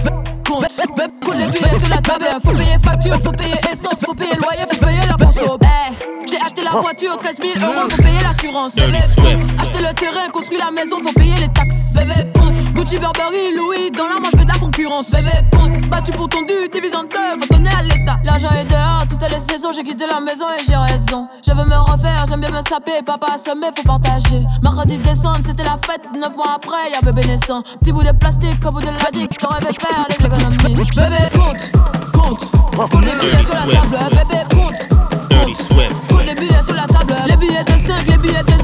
compte, 0.46 0.76
bébé 0.96 1.12
compte 1.24 1.38
les 1.38 1.48
billets 1.48 1.80
sur 1.80 1.88
la 1.88 2.00
table, 2.00 2.26
faut 2.44 2.52
payer 2.52 2.78
facture, 2.80 3.16
faut 3.16 3.32
payer 3.32 3.58
essence, 3.72 4.00
faut 4.04 4.14
payer 4.14 4.36
loyer, 4.36 4.66
faut 4.70 4.86
payer 4.86 5.06
la 5.08 5.16
bourse. 5.16 5.36
Eh, 5.62 6.26
j'ai 6.30 6.40
acheté 6.40 6.62
la 6.62 6.70
voiture, 6.70 7.16
13 7.16 7.38
000 7.40 7.72
euros, 7.72 7.90
faut 7.90 8.02
payer 8.02 8.22
l'assurance. 8.22 8.76
Bébé 8.76 8.98
compte, 9.16 9.60
acheter 9.60 9.82
le 9.82 9.92
terrain, 9.94 10.28
construire 10.32 10.64
la 10.64 10.70
maison, 10.70 10.98
faut 11.04 11.12
payer 11.12 11.40
les 11.40 11.48
taxes. 11.48 11.94
Bébé 11.94 12.30
compte, 12.38 12.65
Gucci, 12.76 12.98
Burberry, 12.98 13.56
Louis, 13.56 13.90
dans 13.90 14.06
la 14.06 14.20
manche, 14.20 14.32
je 14.32 14.38
fais 14.38 14.44
de 14.44 14.52
la 14.52 14.58
concurrence. 14.58 15.10
Bébé 15.10 15.30
compte, 15.50 15.88
battu 15.88 16.10
pour 16.12 16.28
ton 16.28 16.42
dû, 16.42 16.68
divise 16.72 16.94
en 16.94 17.04
deux, 17.04 17.40
faut 17.40 17.54
donner 17.54 17.70
à 17.70 17.82
l'État. 17.82 18.18
L'argent 18.22 18.50
est 18.50 18.66
dehors, 18.66 19.02
toutes 19.08 19.22
les 19.22 19.40
saisons, 19.40 19.72
j'ai 19.74 19.82
quitté 19.82 20.04
la 20.06 20.20
maison 20.20 20.44
et 20.50 20.62
j'ai 20.68 20.76
raison. 20.76 21.26
Je 21.44 21.52
veux 21.52 21.64
me 21.64 21.76
refaire, 21.76 22.26
j'aime 22.28 22.40
bien 22.40 22.50
me 22.50 22.62
saper, 22.68 23.02
papa 23.04 23.28
assommé, 23.34 23.68
faut 23.74 23.82
partager. 23.82 24.44
Mercredi 24.62 24.98
décembre, 24.98 25.38
c'était 25.44 25.64
la 25.64 25.78
fête, 25.86 26.02
neuf 26.14 26.36
mois 26.36 26.56
après, 26.56 26.90
y'a 26.92 27.00
bébé 27.00 27.26
naissant. 27.26 27.62
Petit 27.80 27.92
bout 27.92 28.04
de 28.04 28.12
plastique, 28.12 28.64
au 28.66 28.70
bout 28.70 28.80
de 28.80 28.86
la 28.86 29.10
dick, 29.10 29.38
t'aurais 29.38 29.60
fait 29.60 29.80
faire 29.80 30.06
des 30.10 30.26
économies. 30.26 30.74
Bébé 30.74 31.22
compte, 31.34 31.72
compte, 32.12 32.90
compte 32.90 33.04
les 33.04 33.12
billets 33.12 33.42
sur 33.42 33.54
la 33.54 33.72
table, 33.72 33.98
bébé 34.10 34.42
compte. 34.50 35.06
Swift. 35.54 36.08
Compte 36.10 36.26
les 36.26 36.34
billets 36.34 36.62
sur 36.62 36.74
la 36.74 36.86
table, 36.86 37.14
les 37.26 37.36
billets 37.36 37.64
de 37.64 37.70
5, 37.70 38.06
les 38.06 38.18
billets 38.18 38.42
de 38.42 38.55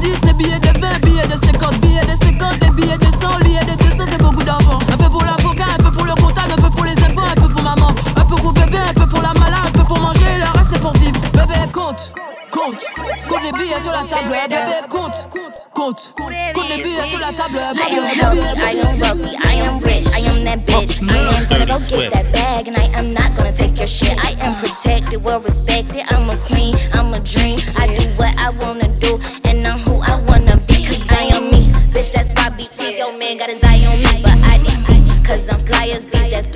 compte 13.43 13.59
les 13.59 13.65
billets 13.65 13.81
sur 13.81 13.93
la 13.93 14.03
table, 14.03 14.35
bébé 14.49 14.65
compte, 14.89 15.29
compte, 15.75 16.15
compte 16.15 16.69
les 16.69 16.83
billets 16.83 17.07
sur 17.07 17.21
la 17.21 17.33
table, 17.33 17.59
I 17.59 17.95
bébé, 17.95 18.23
am 18.23 18.37
les. 18.37 18.43
I 18.63 18.81
am 18.81 19.01
wealthy, 19.01 19.37
I 19.43 19.67
am 19.67 19.79
rich, 19.81 20.07
I 20.15 20.29
am 20.29 20.45
that 20.45 20.65
bitch. 20.67 21.03
I 21.03 21.19
am 21.19 21.47
gonna 21.49 21.67
go 21.67 21.79
get 21.89 22.13
that 22.13 22.33
bag, 22.33 22.69
and 22.69 22.77
I 22.77 22.87
am 22.99 23.13
not 23.13 23.35
gonna 23.37 23.53
take 23.53 23.77
your 23.77 23.89
shit. 23.89 24.17
I 24.25 24.37
am 24.41 24.55
protected, 24.57 25.23
well 25.25 25.41
respected. 25.41 26.05
I'm 26.11 26.31
a 26.31 26.37
queen, 26.37 26.75
I'm 26.93 27.13
a 27.15 27.21
dream. 27.21 27.59
I 27.77 27.87
do 27.97 28.09
what 28.17 28.35
I 28.39 28.51
wanna 28.51 28.89
do, 28.99 29.19
and 29.45 29.67
I'm 29.67 29.79
who 29.81 29.97
I 30.01 30.21
wanna 30.29 30.57
be. 30.69 30.85
Cause 30.87 31.01
I 31.11 31.25
am 31.35 31.51
me, 31.51 31.71
bitch, 31.93 32.13
that's 32.13 32.33
why 32.35 32.51
BT. 32.51 32.99
Yo, 32.99 33.17
man 33.19 33.39
got 33.39 33.51
his 33.51 33.63
eye 33.63 33.85
on 33.87 33.99
me, 33.99 34.23
but 34.23 34.39
I 34.45 34.59
DC. 34.59 35.27
Cause 35.27 35.49
I'm 35.49 35.61
fly 35.67 35.89
as 35.89 36.05
bees, 36.07 36.31
that's. 36.31 36.47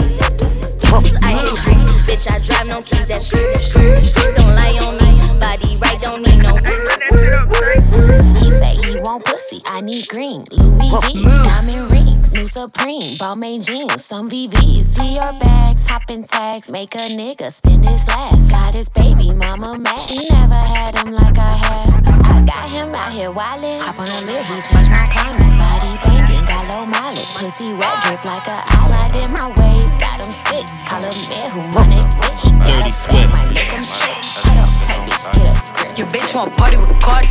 I 1.22 1.32
hit 1.32 1.48
streets, 1.58 2.00
bitch, 2.06 2.30
I 2.30 2.38
drive 2.38 2.68
no 2.68 2.80
keys, 2.80 3.06
that's 3.08 3.26
screw, 3.26 3.54
screw, 3.56 3.96
screw. 3.96 4.34
Don't 4.36 4.54
lie 4.54 4.78
on 4.82 4.96
me, 4.96 5.40
body 5.40 5.76
right, 5.76 6.00
don't 6.00 6.22
need 6.22 6.38
no. 6.42 6.55
He 6.96 8.50
say 8.50 8.74
he 8.76 8.96
want 9.02 9.24
pussy, 9.24 9.60
I 9.66 9.80
need 9.82 10.08
green. 10.08 10.44
Louis 10.50 10.90
V, 11.12 11.22
diamond 11.22 11.92
rings, 11.92 12.32
new 12.32 12.48
Supreme, 12.48 13.16
Balmain 13.18 13.64
jeans, 13.64 14.04
some 14.04 14.30
VVs. 14.30 14.96
See 14.96 15.14
your 15.14 15.32
bags, 15.38 15.86
hopping 15.86 16.24
tags, 16.24 16.70
make 16.70 16.94
a 16.94 17.04
nigga 17.20 17.52
spend 17.52 17.86
his 17.86 18.06
last. 18.08 18.50
Got 18.50 18.74
his 18.74 18.88
baby 18.88 19.32
mama 19.36 19.78
mad, 19.78 20.00
she 20.00 20.26
never 20.30 20.54
had 20.54 20.94
him 20.96 21.12
like 21.12 21.38
I 21.38 21.54
had. 21.54 22.08
I 22.32 22.40
got 22.40 22.70
him 22.70 22.94
out 22.94 23.12
here 23.12 23.30
wildin', 23.30 23.80
hop 23.80 23.98
on 23.98 24.08
a 24.08 24.32
lyre, 24.32 24.42
he 24.44 24.60
changed 24.62 24.90
my 24.90 25.04
climate. 25.04 25.58
Body 25.60 25.98
banging, 26.02 26.44
got 26.46 26.64
low 26.72 26.86
mileage, 26.86 27.28
pussy 27.36 27.74
wet 27.74 28.00
drip 28.02 28.24
like 28.24 28.46
a 28.48 28.56
island 28.80 29.16
in 29.16 29.30
my 29.32 29.48
wave. 29.48 29.85
Got 29.98 30.24
him 30.24 30.32
sick, 30.32 30.66
call 30.84 31.00
him 31.00 31.16
man 31.30 31.48
who 31.50 31.62
money 31.72 32.00
quick. 32.20 32.36
He 32.40 32.50
got 32.52 32.66
Dirty 32.68 32.90
a 32.90 32.94
Swift. 32.94 33.12
bag, 33.12 33.28
might 33.32 33.50
make 33.54 33.72
him 33.72 33.84
chick. 33.84 34.18
Hold 34.44 34.60
up, 34.64 34.70
tight 34.84 35.02
bitch, 35.08 35.24
get 35.32 35.46
a 35.48 35.54
grip. 35.72 35.98
Your 35.98 36.08
bitch 36.12 36.34
want 36.34 36.52
party 36.56 36.76
with 36.76 36.92
Cardi. 37.00 37.28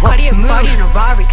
Cardi 0.00 0.28
and 0.28 0.44
Barbie 0.44 0.72
in 0.72 0.80
a 0.80 0.88
Rari. 0.92 1.24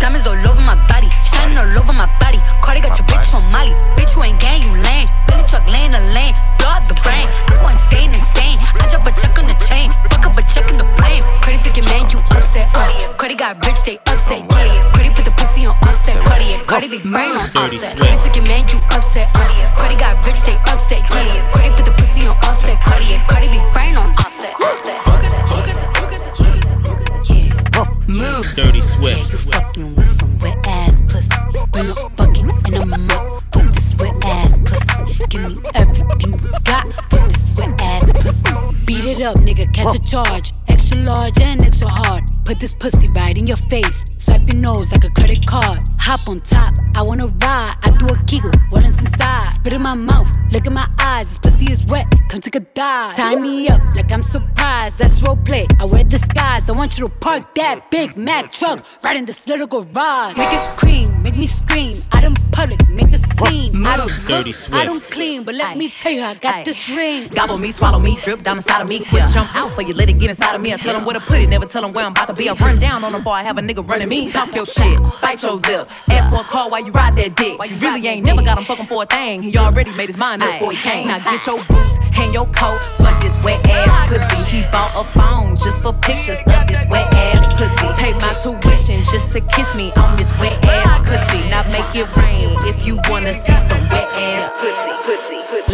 Diamonds 0.00 0.26
all 0.26 0.36
over 0.48 0.62
my 0.64 0.76
body, 0.88 1.08
shining 1.28 1.58
all 1.58 1.68
over 1.76 1.92
my 1.92 2.08
body. 2.18 2.40
Cardi 2.64 2.80
got 2.80 2.96
your 2.96 3.06
bitch 3.06 3.34
on 3.36 3.44
Molly. 3.52 3.76
Bitch, 3.96 4.16
you 4.16 4.22
ain't 4.24 4.40
gang, 4.40 4.62
you 4.64 4.72
lame. 4.72 5.08
Billy 5.28 5.44
truck 5.44 5.68
laying 5.68 5.92
the 5.92 6.00
lane, 6.16 6.32
blow 6.56 6.72
up 6.72 6.84
the 6.88 6.96
brain. 7.04 7.28
I 7.52 7.60
go 7.60 7.68
insane, 7.68 8.14
insane. 8.14 8.56
I 8.80 8.88
drop 8.88 9.04
a 9.04 9.12
check 9.12 9.36
on 9.36 9.46
the 9.46 9.56
chain, 9.60 9.92
fuck 10.08 10.24
up 10.24 10.36
a 10.38 10.42
check 10.48 10.64
in 10.72 10.80
the 10.80 10.88
flame. 10.96 11.22
Cardi 11.44 11.58
took 11.60 11.76
your 11.76 11.86
man, 11.92 12.08
you 12.08 12.24
upset. 12.32 12.72
Uh. 12.72 13.12
Cardi 13.20 13.36
got 13.36 13.60
rich, 13.66 13.84
they 13.84 14.00
upset. 14.08 14.40
Yeah. 14.48 14.90
Cardi 14.96 15.10
put 15.12 15.28
the 15.28 15.34
pussy 15.62 15.66
on 15.66 15.88
offset. 15.88 16.26
Cardi, 16.26 16.44
yeah. 16.44 16.64
Cardi 16.64 16.88
big 16.88 17.02
brain 17.02 17.30
on 17.30 17.56
offset. 17.56 17.98
Cardi 17.98 18.16
took 18.22 18.36
your 18.36 18.46
man, 18.46 18.66
you 18.68 18.80
upset. 18.90 19.30
Uh. 19.34 19.74
Cardi 19.76 19.96
got 19.96 20.24
rich, 20.26 20.42
they 20.42 20.56
upset. 20.70 21.02
Yeah. 21.10 21.52
Cardi 21.52 21.70
put 21.70 21.84
the 21.86 21.92
pussy 21.92 22.26
on 22.26 22.36
offset. 22.44 22.78
Cardi, 22.84 23.04
yeah. 23.06 23.26
Cardi 23.26 23.48
big 23.48 23.72
brain 23.72 23.96
on 23.96 24.10
offset. 24.12 24.52
Move. 28.08 28.44
Dirty 28.56 28.82
Swift. 28.82 29.16
Yeah, 29.16 29.22
you 29.22 29.38
fucking 29.38 29.94
with 29.94 30.06
some 30.06 30.38
wet 30.40 30.58
ass 30.66 31.00
pussy. 31.08 31.30
Bring 31.72 31.88
a 31.88 32.08
bucket 32.10 32.44
and 32.66 32.76
a 32.76 32.84
mop 32.84 33.42
for 33.52 33.62
this 33.62 33.96
wet 33.96 34.12
ass 34.22 34.58
pussy. 34.58 35.24
Give 35.30 35.40
me 35.42 35.70
everything 35.74 36.38
you 36.38 36.50
got 36.64 36.92
for 37.08 37.26
this 37.28 37.56
wet 37.56 37.80
ass 37.80 38.12
pussy. 38.12 38.54
Beat 38.84 39.04
it 39.06 39.22
up, 39.22 39.36
nigga, 39.36 39.72
catch 39.72 39.94
a 39.94 39.98
charge. 40.00 40.52
Extra 40.68 40.98
large 40.98 41.40
and 41.40 41.64
extra 41.64 41.88
hard. 41.88 42.24
Put 42.44 42.60
this 42.60 42.76
pussy 42.76 43.08
right 43.08 43.38
in 43.38 43.46
your 43.46 43.56
face. 43.56 44.04
Swipe 44.22 44.46
your 44.46 44.56
nose 44.62 44.92
like 44.92 45.02
a 45.02 45.10
credit 45.10 45.44
card. 45.44 45.80
Hop 45.98 46.28
on 46.28 46.40
top, 46.42 46.74
I 46.94 47.02
wanna 47.02 47.26
ride. 47.26 47.74
I 47.82 47.90
do 47.98 48.06
a 48.06 48.16
giggle, 48.24 48.52
what 48.70 48.86
is 48.86 48.96
inside? 49.00 49.50
Spit 49.54 49.72
in 49.72 49.82
my 49.82 49.94
mouth, 49.94 50.30
look 50.52 50.64
in 50.64 50.74
my 50.74 50.88
eyes. 51.00 51.26
This 51.26 51.38
pussy 51.38 51.72
is 51.72 51.84
wet, 51.86 52.06
come 52.28 52.40
take 52.40 52.54
a 52.54 52.60
dive. 52.60 53.16
Tie 53.16 53.34
me 53.34 53.68
up 53.68 53.80
like 53.96 54.12
I'm 54.12 54.22
surprised. 54.22 55.00
That's 55.00 55.20
role 55.22 55.36
play. 55.44 55.66
I 55.80 55.86
wear 55.86 56.04
disguise. 56.04 56.70
I 56.70 56.72
want 56.72 56.98
you 56.98 57.06
to 57.06 57.12
park 57.18 57.52
that 57.56 57.90
Big 57.90 58.16
Mac 58.16 58.52
truck 58.52 58.84
right 59.02 59.16
in 59.16 59.24
this 59.24 59.48
little 59.48 59.66
garage. 59.66 60.36
Make 60.36 60.52
it 60.52 60.78
cream, 60.78 61.22
make 61.24 61.36
me 61.36 61.48
scream. 61.48 61.94
Out 62.12 62.22
in 62.22 62.34
public, 62.52 62.88
make 62.88 63.12
a 63.12 63.18
scene. 63.18 63.84
I 63.84 63.96
don't 63.96 64.12
Dirty 64.26 64.52
cook, 64.52 64.72
I 64.72 64.84
don't 64.84 65.02
clean, 65.02 65.42
but 65.42 65.56
let 65.56 65.76
me 65.76 65.90
tell 65.90 66.12
you, 66.12 66.22
I 66.22 66.34
got 66.34 66.64
this 66.64 66.88
ring. 66.90 67.28
Gobble 67.28 67.58
me, 67.58 67.72
swallow 67.72 67.98
me, 67.98 68.16
drip 68.22 68.42
down 68.44 68.58
inside 68.58 68.82
of 68.82 68.88
me. 68.88 69.00
Quick 69.00 69.28
jump 69.30 69.54
out 69.56 69.72
for 69.72 69.82
you, 69.82 69.94
let 69.94 70.08
it 70.08 70.18
get 70.18 70.30
inside 70.30 70.54
of 70.54 70.60
me. 70.60 70.72
I 70.72 70.76
tell 70.76 70.94
them 70.94 71.04
where 71.04 71.14
to 71.14 71.20
put 71.20 71.40
it, 71.40 71.48
never 71.48 71.66
tell 71.66 71.82
them 71.82 71.92
where 71.92 72.04
I'm 72.04 72.12
about 72.12 72.28
to 72.28 72.34
be. 72.34 72.48
I 72.48 72.54
run 72.54 72.78
down 72.78 73.02
on 73.04 73.12
them 73.12 73.22
before 73.22 73.34
I 73.34 73.42
have 73.42 73.58
a 73.58 73.62
nigga 73.62 73.88
running 73.88 74.11
me. 74.12 74.30
Talk 74.30 74.54
your 74.54 74.66
shit, 74.66 75.00
bite 75.22 75.42
your 75.42 75.56
lip. 75.56 75.88
Ask 76.10 76.28
for 76.28 76.40
a 76.40 76.44
call 76.44 76.70
while 76.70 76.84
you 76.84 76.92
ride 76.92 77.16
that 77.16 77.34
dick. 77.34 77.58
Why 77.58 77.66
you 77.66 77.76
really 77.76 78.06
ain't 78.06 78.26
never 78.26 78.42
got 78.42 78.58
him 78.58 78.64
fucking 78.64 78.86
for 78.86 79.02
a 79.04 79.06
thing. 79.06 79.42
He 79.42 79.56
already 79.56 79.92
made 79.96 80.08
his 80.08 80.18
mind 80.18 80.42
up 80.42 80.52
before 80.52 80.72
he 80.72 80.78
came. 80.78 81.08
Now 81.08 81.18
get 81.18 81.46
your 81.46 81.64
boots 81.64 81.96
hang 82.12 82.32
your 82.32 82.46
coat 82.52 82.80
for 83.00 83.12
this 83.24 83.34
wet 83.42 83.60
ass 83.68 84.08
pussy. 84.08 84.56
He 84.56 84.62
bought 84.70 84.92
a 84.94 85.04
phone 85.16 85.56
just 85.56 85.80
for 85.80 85.92
pictures 86.04 86.38
of 86.54 86.62
this 86.68 86.84
wet 86.90 87.08
ass 87.14 87.40
pussy. 87.56 87.88
Pay 87.96 88.12
my 88.20 88.32
tuition 88.42 89.02
just 89.10 89.32
to 89.32 89.40
kiss 89.40 89.74
me 89.74 89.92
on 89.96 90.16
this 90.18 90.30
wet 90.40 90.56
ass 90.64 91.00
pussy. 91.08 91.48
Now 91.48 91.64
make 91.72 91.90
it 91.96 92.08
rain 92.20 92.52
if 92.68 92.86
you 92.86 92.98
wanna 93.08 93.32
see 93.32 93.58
some 93.68 93.82
wet 93.88 94.08
ass 94.12 94.44
pussy. 94.60 94.92
Pussy, 95.08 95.38
pussy. 95.48 95.71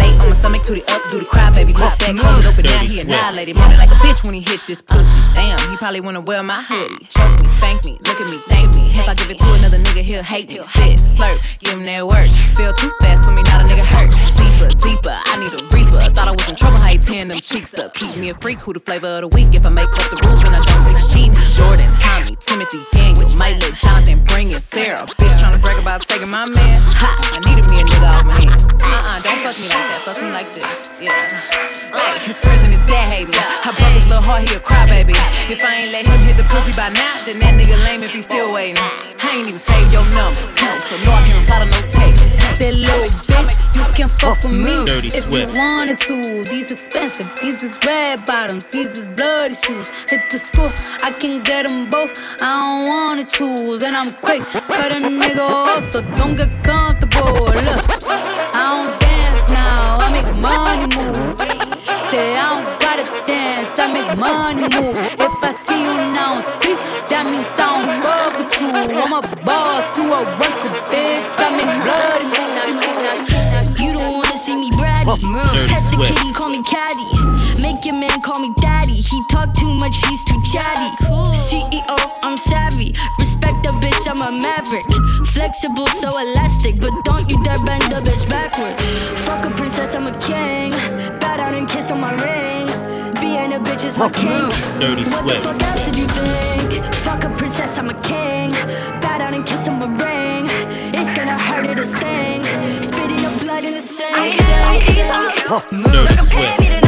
Lay 0.69 0.83
on 0.83 0.85
to 0.85 0.85
the 0.85 0.93
up, 0.93 1.11
do 1.11 1.19
the 1.19 1.25
cry, 1.25 1.51
baby. 1.51 1.73
Look 1.73 1.99
back, 1.99 2.17
hold 2.17 2.45
it 2.45 2.47
open, 2.47 2.65
now 2.65 2.85
he 2.85 3.01
annihilated. 3.01 3.57
Man, 3.57 3.79
like 3.79 3.91
a 3.91 3.99
bitch 4.05 4.25
when 4.25 4.35
he 4.35 4.41
hit 4.41 4.61
this 4.67 4.83
pussy. 4.83 5.23
Damn, 5.35 5.59
he 5.71 5.77
probably 5.77 6.01
wanna 6.01 6.21
wear 6.21 6.43
my 6.43 6.61
hoodie. 6.61 7.07
Choke 7.09 7.41
me, 7.41 7.49
spank 7.49 7.85
me, 7.85 7.99
look 8.05 8.21
at 8.21 8.31
me, 8.31 8.39
thank 8.49 8.75
me. 8.75 8.91
If 8.91 9.09
I 9.09 9.15
give 9.15 9.31
it 9.31 9.39
to 9.41 9.53
another 9.55 9.79
nigga, 9.79 10.03
he'll 10.03 10.23
hate 10.23 10.49
me. 10.49 10.55
Spit, 10.55 10.99
slurp, 10.99 11.41
give 11.61 11.73
him 11.73 11.87
that 11.87 12.07
work. 12.07 12.29
Feel 12.57 12.73
too 12.75 12.93
fast 13.01 13.25
for 13.25 13.33
me, 13.33 13.43
not 13.45 13.63
a 13.63 13.65
nigga 13.65 13.85
hurt. 13.85 14.13
Deeper, 14.37 14.69
deeper, 14.77 15.15
I 15.15 15.41
need 15.41 15.53
a 15.57 15.65
reaper. 15.73 15.88
Thought 16.19 16.27
I 16.27 16.33
was 16.33 16.49
in 16.51 16.57
trouble, 16.57 16.79
how 16.79 16.91
you 16.91 16.99
tearing 16.99 17.29
them 17.29 17.39
cheeks 17.39 17.79
up. 17.79 17.95
Keep 17.95 18.17
me 18.17 18.31
a 18.31 18.35
freak, 18.35 18.59
who 18.59 18.73
the 18.73 18.81
flavor 18.81 19.07
of 19.07 19.21
the 19.23 19.29
week. 19.39 19.55
If 19.55 19.65
I 19.65 19.69
make 19.69 19.87
up 19.87 20.11
the 20.11 20.19
rules, 20.27 20.43
then 20.43 20.51
I 20.51 20.59
don't 20.67 20.83
think 20.83 20.99
cheating. 21.15 21.39
Jordan, 21.55 21.87
Tommy, 22.03 22.35
Timothy, 22.43 22.83
Daniel, 22.91 23.31
might 23.39 23.55
let 23.63 23.79
Jonathan 23.79 24.25
bring 24.25 24.51
in 24.51 24.61
Sarah. 24.61 24.99
Bitch 24.99 25.31
tryna 25.39 25.63
brag 25.63 25.79
about 25.79 26.01
taking 26.03 26.29
my 26.29 26.43
man. 26.51 26.81
Ha, 26.99 27.39
I 27.39 27.39
needed 27.47 27.71
me 27.71 27.79
a 27.79 27.85
nigga 27.85 28.11
off 28.11 28.27
my 28.27 28.35
hands. 28.35 28.65
Uh-uh, 28.67 29.23
don't 29.23 29.47
fuck 29.47 29.55
me 29.63 29.71
like 29.71 29.87
that, 29.95 30.03
fuck 30.03 30.19
me 30.21 30.31
like 30.35 30.53
this. 30.59 30.91
Yeah. 31.01 31.78
Hey, 31.95 32.19
his 32.25 32.39
friends 32.41 32.69
and 32.69 32.73
his 32.73 32.83
dad 32.85 33.13
hate 33.13 33.29
me. 33.29 33.35
I 33.37 33.73
broke 33.77 33.95
his 33.95 34.09
little 34.09 34.23
heart, 34.23 34.49
he 34.49 34.55
a 34.55 34.61
crybaby. 34.61 35.17
If 35.51 35.65
I 35.65 35.81
ain't 35.81 35.93
let 35.93 36.07
him 36.07 36.21
hit 36.27 36.37
the 36.37 36.45
pussy 36.45 36.73
by 36.77 36.89
now, 36.91 37.17
then 37.25 37.39
that 37.41 37.55
nigga 37.55 37.77
lame 37.85 38.03
if 38.03 38.13
he 38.13 38.21
still 38.21 38.53
waiting. 38.53 38.77
I 38.79 39.37
ain't 39.37 39.49
even 39.49 39.59
saved 39.59 39.93
your 39.93 40.05
number, 40.13 40.35
so 40.81 40.95
no, 41.05 41.13
I 41.17 41.23
can't 41.25 41.41
reply 41.41 41.59
to 41.61 41.69
no 41.69 41.81
text. 41.93 42.25
That 42.59 42.75
little 42.75 43.09
bitch, 43.31 43.55
you 43.77 43.85
can 43.95 44.09
fuck 44.09 44.43
with 44.43 44.53
me 44.53 44.85
Dirty 44.85 45.09
if 45.09 45.25
Swift. 45.25 45.55
you 45.55 45.61
wanted 45.61 45.99
to. 46.01 46.45
These 46.45 46.73
expensive, 46.73 47.29
these 47.41 47.63
is 47.63 47.79
red 47.87 48.27
bottoms, 48.27 48.67
these 48.67 48.99
is 48.99 49.07
bloody 49.09 49.55
shoes. 49.55 49.91
Hit 50.09 50.29
the 50.31 50.39
school, 50.39 50.73
I 51.03 51.13
can 51.13 51.43
get 51.43 51.69
them 51.69 51.89
both. 51.89 52.13
I 52.43 52.61
don't 52.61 52.89
wanna 52.89 53.25
choose, 53.25 53.83
and 53.83 53.97
I'm 53.97 54.13
quick. 54.15 54.43
Cut 54.51 54.93
a 54.93 54.97
nigga 54.97 55.47
off, 55.47 55.93
so 55.93 56.03
don't 56.17 56.35
get 56.37 56.51
comfortable. 56.65 57.33
Look, 57.47 57.81
I 58.11 58.77
don't 58.77 59.08
money 60.35 60.87
move. 60.97 61.37
Say 62.11 62.33
I 62.33 62.57
don't 62.57 62.65
gotta 62.81 63.05
dance, 63.27 63.79
I 63.79 63.93
make 63.93 64.11
money 64.17 64.69
move. 64.75 64.97
If 64.97 65.33
I 65.45 65.53
see 65.65 65.83
you 65.85 65.97
now 66.13 66.37
speak, 66.37 66.79
that 67.09 67.25
means 67.29 67.53
I 67.57 67.81
don't 67.81 67.89
fuck 68.03 68.33
with 68.39 68.53
you. 68.61 68.71
I'm 69.01 69.13
a 69.13 69.21
boss, 69.45 69.97
you 69.97 70.05
a 70.13 70.21
wrinkle 70.39 70.73
bitch. 70.89 71.37
I 71.41 71.49
make 71.57 71.73
bloody 71.85 72.29
moves. 72.33 73.81
You 73.81 73.93
don't 73.93 74.13
wanna 74.15 74.37
see 74.37 74.57
me 74.57 74.71
bratty. 74.73 75.17
Pet 75.69 75.83
the 75.91 75.97
kitty, 76.07 76.33
call 76.33 76.49
me 76.49 76.63
caddy. 76.63 77.48
Make 77.61 77.85
your 77.85 77.95
man 77.95 78.21
call 78.23 78.39
me 78.41 78.53
daddy. 78.61 78.95
He 79.01 79.23
talk 79.31 79.53
too 79.55 79.73
much, 79.75 79.97
he's 80.07 80.25
too 80.25 80.41
chatty. 80.53 80.89
CEO, 81.35 81.97
I'm 82.23 82.37
savvy. 82.39 82.95
Respect 83.19 83.63
the 83.65 83.73
bitch, 83.83 84.05
I'm 84.11 84.23
a 84.23 84.31
maverick. 84.31 84.85
Flexible, 85.29 85.87
so 85.87 86.19
elastic, 86.19 86.81
but 86.81 86.93
don't 87.05 87.29
you 87.29 87.43
dare 87.45 87.59
bend 87.65 87.83
the 87.85 88.01
bitch 88.09 88.29
backwards. 88.29 88.77
Fuck 89.27 89.45
a 89.45 89.51
princess, 89.51 89.95
I'm 89.95 90.07
a 90.07 90.13
king. 90.21 90.71
Bow 91.21 91.37
down 91.37 91.55
and 91.55 91.69
kiss 91.69 91.91
on 91.91 92.01
my 92.01 92.13
ring. 92.23 92.67
Being 93.21 93.53
a 93.53 93.61
bitch 93.61 93.85
is 93.85 93.99
my 93.99 94.11
king. 94.11 94.51
Dirty 94.81 95.05
What 95.11 95.27
the 95.27 95.41
fuck 95.41 95.63
else 95.63 95.85
did 95.87 95.97
you 95.97 96.07
think? 96.07 96.95
Fuck 96.95 97.25
a 97.25 97.31
princess, 97.37 97.79
I'm 97.79 97.91
a 97.91 97.95
king. 98.03 98.53
Bow 99.01 99.19
down 99.19 99.35
and 99.35 99.45
kiss 99.47 99.69
on 99.69 99.79
my 99.81 99.87
ring. 100.05 100.47
It's 100.95 101.13
gonna 101.13 101.39
hurt, 101.39 101.67
it'll 101.67 101.85
sting. 101.85 102.43
Spitting 102.83 103.25
up 103.25 103.39
blood 103.41 103.65
in 103.65 103.75
the 103.75 103.81
sink. 103.81 104.15
Dirty 104.15 106.05
Like 106.05 106.19
a 106.21 106.25
Swift. 106.25 106.59
baby 106.59 106.69
to 106.69 106.81
no 106.81 106.88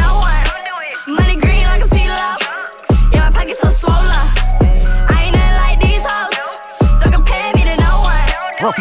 Oh 8.63 8.71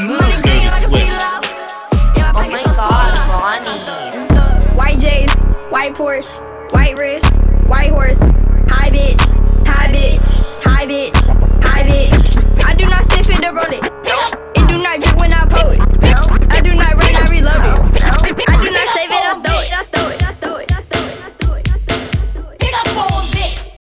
my 2.50 2.60
god, 2.62 3.64
Bonnie. 3.64 4.76
White 4.76 4.98
J's, 4.98 5.32
white 5.70 5.94
Porsche, 5.94 6.42
white 6.72 6.98
wrist, 6.98 7.40
white 7.66 7.88
horse. 7.88 8.20
High 8.68 8.90
bitch, 8.90 9.22
high 9.66 9.90
bitch, 9.90 10.22
high 10.62 10.86
bitch, 10.86 11.16
high 11.64 11.84
bitch. 11.84 12.62
I 12.62 12.74
do 12.74 12.84
not 12.84 13.06
sit 13.06 13.24
fit 13.24 13.40
to 13.40 13.52
roll 13.52 13.72
it. 13.72 13.82
It 14.54 14.68
do 14.68 14.76
not 14.82 15.00
get 15.00 15.18
when 15.18 15.32
I 15.32 15.46
pull 15.46 15.70
it. 15.70 15.80
I 16.52 16.60
do 16.60 16.74
not 16.74 16.92
run, 17.02 17.16
I 17.16 17.24
reload 17.30 17.64
it. 17.64 18.48
I 18.50 18.62
do 18.62 18.70
not 18.70 18.79